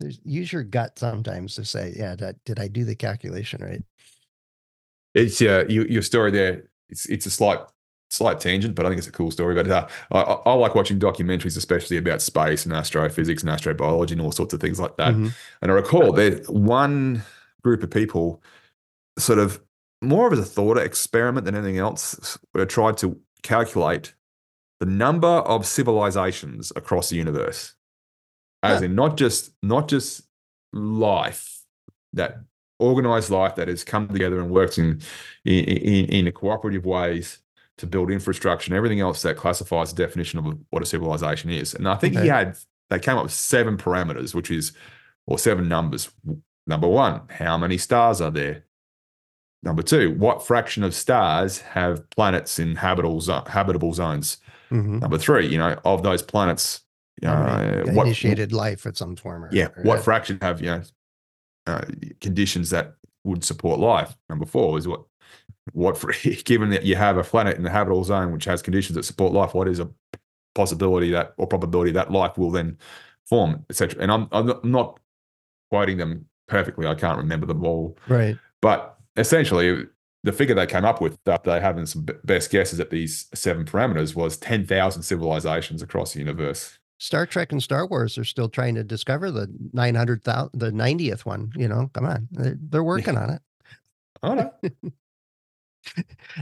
there's, 0.00 0.18
use 0.24 0.52
your 0.52 0.62
gut 0.62 0.98
sometimes 0.98 1.54
to 1.54 1.64
say, 1.64 1.94
yeah, 1.96 2.14
did, 2.16 2.36
did 2.44 2.58
I 2.58 2.68
do 2.68 2.84
the 2.84 2.94
calculation 2.94 3.62
right? 3.62 3.82
It's 5.14 5.40
uh, 5.40 5.64
you, 5.68 5.84
your 5.84 6.02
story 6.02 6.30
there. 6.30 6.64
It's 6.90 7.06
it's 7.06 7.24
a 7.26 7.30
slight 7.30 7.60
slight 8.10 8.38
tangent, 8.38 8.74
but 8.74 8.86
I 8.86 8.88
think 8.88 8.98
it's 8.98 9.08
a 9.08 9.12
cool 9.12 9.30
story. 9.30 9.54
But 9.54 9.68
uh, 9.68 9.88
I, 10.12 10.20
I 10.20 10.52
like 10.54 10.74
watching 10.74 10.98
documentaries, 10.98 11.56
especially 11.56 11.96
about 11.96 12.22
space 12.22 12.64
and 12.64 12.74
astrophysics 12.74 13.42
and 13.42 13.50
astrobiology 13.50 14.12
and 14.12 14.20
all 14.20 14.32
sorts 14.32 14.52
of 14.52 14.60
things 14.60 14.78
like 14.78 14.96
that. 14.96 15.14
Mhm. 15.14 15.32
And 15.62 15.70
I 15.70 15.74
recall 15.74 16.12
there's 16.12 16.46
one 16.48 17.22
group 17.62 17.82
of 17.82 17.90
people, 17.90 18.42
sort 19.18 19.38
of 19.38 19.60
more 20.02 20.26
of 20.26 20.32
as 20.34 20.38
a 20.38 20.44
thought 20.44 20.78
experiment 20.78 21.46
than 21.46 21.54
anything 21.54 21.78
else, 21.78 22.38
tried 22.68 22.98
to 22.98 23.18
calculate 23.42 24.14
the 24.80 24.86
number 24.86 25.26
of 25.26 25.66
civilizations 25.66 26.72
across 26.76 27.08
the 27.08 27.16
universe, 27.16 27.74
as 28.72 28.82
in 28.82 28.94
not 28.94 29.16
just 29.16 29.52
not 29.62 29.88
just 29.88 30.22
life 30.72 31.60
that 32.12 32.38
organized 32.78 33.30
life 33.30 33.54
that 33.56 33.68
has 33.68 33.84
come 33.84 34.06
together 34.08 34.38
and 34.40 34.50
worked 34.50 34.78
in 34.78 35.00
in, 35.44 35.64
in, 35.64 36.04
in 36.06 36.26
a 36.26 36.32
cooperative 36.32 36.84
ways 36.84 37.38
to 37.78 37.86
build 37.86 38.10
infrastructure 38.10 38.70
and 38.70 38.76
everything 38.76 39.00
else 39.00 39.22
that 39.22 39.36
classifies 39.36 39.92
the 39.92 40.02
definition 40.02 40.38
of 40.38 40.58
what 40.70 40.82
a 40.82 40.86
civilization 40.86 41.50
is. 41.50 41.74
And 41.74 41.88
I 41.88 41.94
think 41.96 42.14
he 42.18 42.28
had 42.28 42.56
they 42.90 42.98
came 42.98 43.16
up 43.16 43.24
with 43.24 43.32
seven 43.32 43.76
parameters, 43.76 44.34
which 44.34 44.50
is 44.50 44.72
or 45.26 45.38
seven 45.38 45.68
numbers. 45.68 46.10
Number 46.66 46.88
one, 46.88 47.22
how 47.30 47.56
many 47.58 47.78
stars 47.78 48.20
are 48.20 48.30
there? 48.30 48.64
Number 49.62 49.82
two, 49.82 50.12
what 50.12 50.46
fraction 50.46 50.84
of 50.84 50.94
stars 50.94 51.60
have 51.60 52.08
planets 52.10 52.58
in 52.58 52.76
habitable 52.76 53.20
zo- 53.20 53.44
habitable 53.46 53.92
zones? 53.92 54.38
Mhm. 54.70 55.00
Number 55.00 55.18
three, 55.18 55.46
you 55.46 55.58
know, 55.58 55.78
of 55.84 56.02
those 56.02 56.22
planets, 56.22 56.82
you 57.22 57.28
How 57.28 57.34
know, 57.62 57.82
Uh, 57.88 57.92
what 57.92 58.06
initiated 58.06 58.52
life 58.52 58.86
at 58.86 58.96
some 58.96 59.16
form 59.16 59.44
or 59.44 59.48
yeah, 59.52 59.68
or 59.76 59.82
what 59.82 59.96
that. 59.96 60.04
fraction 60.04 60.38
have 60.42 60.60
you 60.60 60.66
know 60.66 60.82
uh, 61.66 61.84
conditions 62.20 62.70
that 62.70 62.94
would 63.24 63.44
support 63.44 63.80
life? 63.80 64.16
Number 64.28 64.46
four 64.46 64.78
is 64.78 64.86
what 64.86 65.02
what 65.72 65.96
for, 65.98 66.12
given 66.44 66.70
that 66.70 66.84
you 66.84 66.96
have 66.96 67.16
a 67.16 67.24
planet 67.24 67.56
in 67.56 67.62
the 67.62 67.70
habitable 67.70 68.04
zone 68.04 68.32
which 68.32 68.44
has 68.44 68.62
conditions 68.62 68.94
that 68.96 69.04
support 69.04 69.32
life, 69.32 69.54
what 69.54 69.68
is 69.68 69.80
a 69.80 69.88
possibility 70.54 71.10
that 71.10 71.34
or 71.38 71.46
probability 71.46 71.90
that 71.92 72.10
life 72.12 72.38
will 72.38 72.50
then 72.50 72.78
form, 73.26 73.64
etc. 73.70 74.00
And 74.00 74.12
I'm 74.12 74.28
I'm 74.32 74.58
not- 74.62 75.00
quoting 75.70 75.96
them 75.96 76.26
perfectly. 76.46 76.86
I 76.86 76.94
can't 76.94 77.18
remember 77.18 77.44
them 77.46 77.64
all, 77.64 77.96
right. 78.08 78.38
but 78.62 78.96
essentially. 79.16 79.86
The 80.24 80.32
figure 80.32 80.56
they 80.56 80.66
came 80.66 80.84
up 80.84 81.00
with 81.00 81.16
after 81.28 81.52
they 81.52 81.60
having 81.60 81.86
some 81.86 82.04
best 82.24 82.50
guesses 82.50 82.80
at 82.80 82.90
these 82.90 83.26
seven 83.32 83.64
parameters 83.64 84.16
was 84.16 84.36
10,000 84.38 85.02
civilizations 85.02 85.82
across 85.82 86.14
the 86.14 86.18
universe. 86.18 86.80
Star 86.98 87.26
Trek 87.26 87.52
and 87.52 87.62
Star 87.62 87.86
Wars 87.86 88.16
are 88.18 88.24
still 88.24 88.48
trying 88.48 88.74
to 88.74 88.84
discover 88.84 89.30
the 89.30 89.48
900,000, 89.72 90.50
the 90.54 90.70
90th 90.70 91.26
one. 91.26 91.52
You 91.56 91.68
know, 91.68 91.90
come 91.92 92.06
on. 92.06 92.28
They're, 92.30 92.56
they're 92.58 92.84
working 92.84 93.16
on 93.18 93.30
it. 93.30 93.42
I 94.22 94.34
know. 94.34 94.52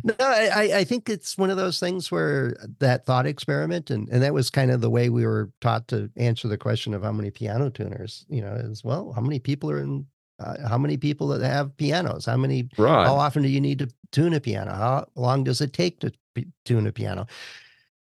No, 0.02 0.14
I, 0.18 0.48
I- 0.54 0.78
I 0.78 0.84
think 0.84 1.08
it's 1.10 1.36
one 1.36 1.50
of 1.50 1.58
those 1.58 1.78
things 1.78 2.10
where 2.10 2.56
that 2.78 3.04
thought 3.04 3.26
experiment, 3.26 3.90
and, 3.90 4.08
and 4.08 4.22
that 4.22 4.32
was 4.32 4.48
kind 4.48 4.70
of 4.70 4.80
the 4.80 4.88
way 4.88 5.10
we 5.10 5.26
were 5.26 5.50
taught 5.60 5.86
to 5.88 6.10
answer 6.16 6.48
the 6.48 6.56
question 6.56 6.94
of 6.94 7.02
how 7.02 7.12
many 7.12 7.30
piano 7.30 7.68
tuners, 7.68 8.24
you 8.30 8.40
know, 8.40 8.54
as 8.54 8.82
well. 8.82 9.12
How 9.12 9.20
many 9.20 9.38
people 9.38 9.70
are 9.70 9.80
in, 9.80 10.06
uh, 10.38 10.66
how 10.66 10.78
many 10.78 10.96
people 10.96 11.28
that 11.28 11.42
have 11.42 11.76
pianos? 11.76 12.24
How 12.24 12.38
many, 12.38 12.70
right. 12.78 13.04
how 13.06 13.14
often 13.16 13.42
do 13.42 13.48
you 13.50 13.60
need 13.60 13.78
to 13.80 13.88
tune 14.12 14.32
a 14.32 14.40
piano? 14.40 14.72
How 14.72 15.06
long 15.14 15.44
does 15.44 15.60
it 15.60 15.74
take 15.74 16.00
to 16.00 16.10
p- 16.34 16.46
tune 16.64 16.86
a 16.86 16.92
piano? 16.92 17.26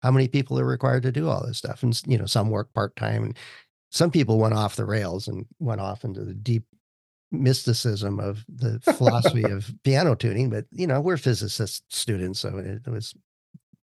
How 0.02 0.12
many 0.12 0.28
people 0.28 0.60
are 0.60 0.66
required 0.66 1.04
to 1.04 1.12
do 1.12 1.30
all 1.30 1.46
this 1.46 1.58
stuff? 1.58 1.84
And, 1.84 2.00
you 2.06 2.18
know, 2.18 2.26
some 2.26 2.50
work 2.50 2.74
part 2.74 2.96
time. 2.96 3.24
And 3.24 3.38
some 3.90 4.12
people 4.12 4.40
went 4.40 4.54
off 4.54 4.76
the 4.76 4.86
rails 4.86 5.28
and 5.28 5.46
went 5.60 5.82
off 5.82 6.04
into 6.04 6.24
the 6.24 6.34
deep 6.34 6.64
mysticism 7.32 8.20
of 8.20 8.44
the 8.48 8.80
philosophy 8.98 9.44
of 9.50 9.72
piano 9.84 10.16
tuning. 10.16 10.50
But, 10.50 10.66
you 10.72 10.88
know, 10.88 11.02
we're 11.02 11.18
physicist 11.18 11.84
students, 11.94 12.40
so 12.40 12.58
it, 12.58 12.88
was 12.88 13.14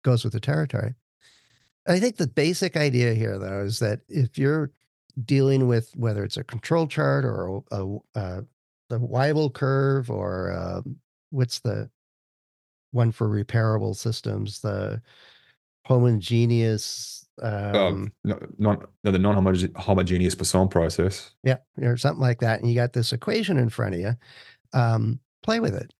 goes 0.02 0.24
with 0.24 0.32
the 0.32 0.40
territory. 0.40 0.94
I 1.86 1.98
think 1.98 2.16
the 2.16 2.26
basic 2.26 2.76
idea 2.76 3.14
here, 3.14 3.38
though, 3.38 3.62
is 3.62 3.78
that 3.78 4.00
if 4.08 4.38
you're 4.38 4.72
dealing 5.24 5.66
with 5.66 5.90
whether 5.96 6.22
it's 6.22 6.36
a 6.36 6.44
control 6.44 6.86
chart 6.86 7.24
or 7.24 7.62
a, 7.70 7.76
a, 7.76 7.98
uh 8.14 8.40
the 8.88 8.98
Weibull 8.98 9.52
curve 9.52 10.10
or 10.10 10.52
um, 10.52 10.96
what's 11.30 11.60
the 11.60 11.90
one 12.90 13.12
for 13.12 13.28
repairable 13.28 13.94
systems, 13.94 14.60
the 14.60 15.02
homogeneous, 15.88 17.26
um, 17.40 17.74
um, 17.74 18.12
no, 18.24 18.38
non, 18.58 18.86
no, 19.04 19.10
the 19.10 19.18
non-homogeneous 19.18 20.34
Poisson 20.34 20.68
process. 20.68 21.30
yeah, 21.42 21.56
or 21.80 21.96
something 21.96 22.20
like 22.20 22.40
that, 22.40 22.60
and 22.60 22.68
you 22.68 22.74
got 22.74 22.92
this 22.92 23.12
equation 23.12 23.56
in 23.56 23.70
front 23.70 23.94
of 23.94 24.00
you. 24.00 24.14
Um, 24.74 25.18
play 25.42 25.60
with 25.60 25.74
it. 25.74 25.94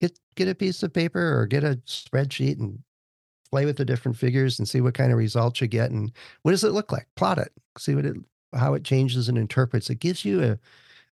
Get 0.00 0.18
get 0.34 0.48
a 0.48 0.54
piece 0.54 0.82
of 0.82 0.94
paper 0.94 1.38
or 1.38 1.46
get 1.46 1.62
a 1.62 1.80
spreadsheet 1.86 2.58
and 2.58 2.78
play 3.50 3.66
with 3.66 3.76
the 3.76 3.84
different 3.84 4.16
figures 4.16 4.58
and 4.58 4.66
see 4.66 4.80
what 4.80 4.94
kind 4.94 5.12
of 5.12 5.18
results 5.18 5.60
you 5.60 5.66
get 5.66 5.90
and 5.90 6.10
what 6.42 6.52
does 6.52 6.64
it 6.64 6.72
look 6.72 6.90
like. 6.90 7.06
Plot 7.16 7.38
it. 7.38 7.52
See 7.78 7.94
what 7.94 8.06
it 8.06 8.16
how 8.54 8.72
it 8.72 8.84
changes 8.84 9.28
and 9.28 9.36
interprets. 9.36 9.90
It 9.90 10.00
gives 10.00 10.24
you 10.24 10.42
a 10.42 10.58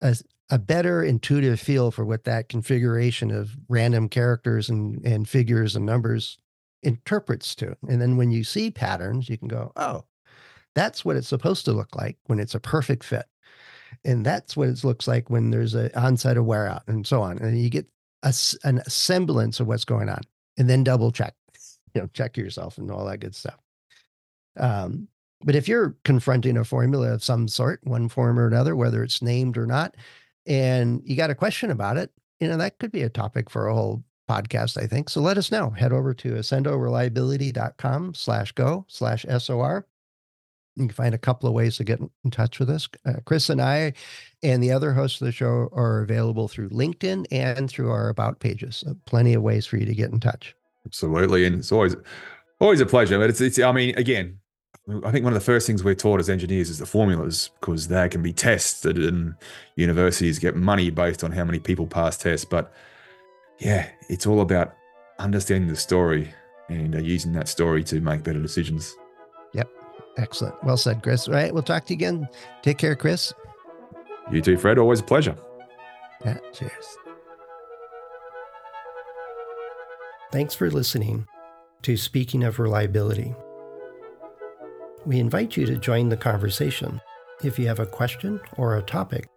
a, 0.00 0.16
a 0.50 0.58
better 0.58 1.02
intuitive 1.02 1.60
feel 1.60 1.92
for 1.92 2.04
what 2.04 2.24
that 2.24 2.48
configuration 2.48 3.30
of 3.30 3.56
random 3.68 4.08
characters 4.08 4.68
and 4.68 5.04
and 5.06 5.28
figures 5.28 5.76
and 5.76 5.86
numbers 5.86 6.38
interprets 6.84 7.54
to. 7.56 7.76
And 7.88 8.00
then 8.00 8.16
when 8.16 8.30
you 8.30 8.44
see 8.44 8.70
patterns, 8.70 9.28
you 9.28 9.38
can 9.38 9.48
go, 9.48 9.72
oh, 9.76 10.04
that's 10.74 11.04
what 11.04 11.16
it's 11.16 11.28
supposed 11.28 11.64
to 11.64 11.72
look 11.72 11.94
like 11.96 12.16
when 12.26 12.38
it's 12.38 12.54
a 12.54 12.60
perfect 12.60 13.04
fit. 13.04 13.26
And 14.04 14.26
that's 14.26 14.56
what 14.56 14.68
it 14.68 14.84
looks 14.84 15.06
like 15.06 15.30
when 15.30 15.50
there's 15.50 15.74
an 15.74 15.90
onset 15.94 16.36
of 16.36 16.44
wear 16.44 16.66
out 16.66 16.82
and 16.86 17.06
so 17.06 17.22
on. 17.22 17.38
And 17.38 17.60
you 17.60 17.70
get 17.70 17.86
a, 18.22 18.34
an 18.64 18.82
semblance 18.88 19.60
of 19.60 19.66
what's 19.66 19.84
going 19.84 20.08
on 20.08 20.20
and 20.56 20.68
then 20.68 20.84
double 20.84 21.12
check, 21.12 21.34
you 21.94 22.00
know, 22.00 22.08
check 22.12 22.36
yourself 22.36 22.78
and 22.78 22.90
all 22.90 23.04
that 23.06 23.20
good 23.20 23.34
stuff. 23.34 23.58
Um, 24.56 25.08
but 25.44 25.54
if 25.54 25.68
you're 25.68 25.96
confronting 26.04 26.56
a 26.56 26.64
formula 26.64 27.12
of 27.12 27.22
some 27.22 27.48
sort, 27.48 27.80
one 27.84 28.08
form 28.08 28.38
or 28.38 28.46
another, 28.46 28.74
whether 28.74 29.02
it's 29.02 29.20
named 29.20 29.58
or 29.58 29.66
not, 29.66 29.94
and 30.46 31.02
you 31.04 31.16
got 31.16 31.30
a 31.30 31.34
question 31.34 31.70
about 31.70 31.96
it, 31.96 32.10
you 32.40 32.48
know, 32.48 32.56
that 32.56 32.78
could 32.78 32.92
be 32.92 33.02
a 33.02 33.08
topic 33.08 33.50
for 33.50 33.68
a 33.68 33.74
whole 33.74 34.02
podcast, 34.28 34.80
I 34.82 34.86
think. 34.86 35.08
So 35.08 35.20
let 35.20 35.38
us 35.38 35.50
know. 35.50 35.70
Head 35.70 35.92
over 35.92 36.14
to 36.14 36.32
accendoreliability.com 36.32 38.14
slash 38.14 38.52
go 38.52 38.84
slash 38.88 39.24
SOR. 39.38 39.86
You 40.76 40.86
can 40.86 40.94
find 40.94 41.14
a 41.14 41.18
couple 41.18 41.48
of 41.48 41.54
ways 41.54 41.76
to 41.76 41.84
get 41.84 42.00
in 42.00 42.30
touch 42.30 42.58
with 42.58 42.68
us. 42.68 42.88
Uh, 43.06 43.14
Chris 43.24 43.48
and 43.48 43.62
I 43.62 43.92
and 44.42 44.62
the 44.62 44.72
other 44.72 44.92
hosts 44.92 45.20
of 45.20 45.26
the 45.26 45.32
show 45.32 45.68
are 45.72 46.00
available 46.00 46.48
through 46.48 46.70
LinkedIn 46.70 47.26
and 47.30 47.70
through 47.70 47.90
our 47.90 48.08
about 48.08 48.40
pages. 48.40 48.76
So 48.78 48.96
plenty 49.06 49.34
of 49.34 49.42
ways 49.42 49.66
for 49.66 49.76
you 49.76 49.86
to 49.86 49.94
get 49.94 50.10
in 50.10 50.18
touch. 50.18 50.54
Absolutely. 50.84 51.44
And 51.44 51.56
it's 51.56 51.70
always 51.70 51.94
always 52.60 52.80
a 52.80 52.86
pleasure. 52.86 53.18
But 53.18 53.30
it's 53.30 53.40
it's 53.40 53.58
I 53.58 53.70
mean, 53.70 53.96
again, 53.96 54.40
I 55.04 55.10
think 55.10 55.24
one 55.24 55.32
of 55.32 55.38
the 55.38 55.44
first 55.44 55.66
things 55.66 55.82
we're 55.82 55.94
taught 55.94 56.20
as 56.20 56.28
engineers 56.28 56.68
is 56.68 56.78
the 56.78 56.86
formulas 56.86 57.50
because 57.60 57.88
they 57.88 58.08
can 58.08 58.22
be 58.22 58.32
tested 58.32 58.98
and 58.98 59.34
universities 59.76 60.38
get 60.38 60.56
money 60.56 60.90
based 60.90 61.24
on 61.24 61.32
how 61.32 61.44
many 61.44 61.58
people 61.58 61.86
pass 61.86 62.18
tests. 62.18 62.44
But 62.44 62.72
yeah, 63.58 63.88
it's 64.08 64.26
all 64.26 64.40
about 64.40 64.74
understanding 65.18 65.68
the 65.68 65.76
story 65.76 66.32
and 66.68 66.94
uh, 66.94 66.98
using 66.98 67.32
that 67.32 67.48
story 67.48 67.84
to 67.84 68.00
make 68.00 68.22
better 68.22 68.40
decisions. 68.40 68.94
Yep. 69.52 69.68
Excellent. 70.16 70.62
Well 70.64 70.76
said, 70.76 71.02
Chris. 71.02 71.28
All 71.28 71.34
right. 71.34 71.52
We'll 71.52 71.62
talk 71.62 71.86
to 71.86 71.92
you 71.92 71.98
again. 71.98 72.28
Take 72.62 72.78
care, 72.78 72.96
Chris. 72.96 73.32
You 74.30 74.40
too, 74.40 74.56
Fred. 74.56 74.78
Always 74.78 75.00
a 75.00 75.04
pleasure. 75.04 75.36
Yeah. 76.24 76.38
Cheers. 76.52 76.98
Thanks 80.32 80.54
for 80.54 80.70
listening 80.70 81.26
to 81.82 81.96
Speaking 81.96 82.42
of 82.42 82.58
Reliability. 82.58 83.34
We 85.06 85.20
invite 85.20 85.56
you 85.56 85.66
to 85.66 85.76
join 85.76 86.08
the 86.08 86.16
conversation. 86.16 87.00
If 87.42 87.58
you 87.58 87.66
have 87.68 87.78
a 87.78 87.86
question 87.86 88.40
or 88.56 88.76
a 88.76 88.82
topic 88.82 89.28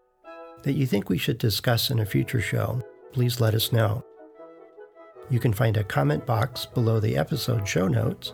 that 0.63 0.73
you 0.73 0.87
think 0.87 1.09
we 1.09 1.17
should 1.17 1.37
discuss 1.37 1.89
in 1.89 1.99
a 1.99 2.05
future 2.05 2.41
show, 2.41 2.81
please 3.11 3.39
let 3.41 3.53
us 3.53 3.71
know. 3.71 4.03
You 5.29 5.39
can 5.39 5.53
find 5.53 5.77
a 5.77 5.83
comment 5.83 6.25
box 6.25 6.65
below 6.65 6.99
the 6.99 7.17
episode 7.17 7.67
show 7.67 7.87
notes 7.87 8.33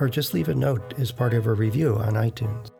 or 0.00 0.08
just 0.08 0.32
leave 0.34 0.48
a 0.48 0.54
note 0.54 0.94
as 0.98 1.12
part 1.12 1.34
of 1.34 1.46
a 1.46 1.52
review 1.52 1.96
on 1.96 2.14
iTunes. 2.14 2.70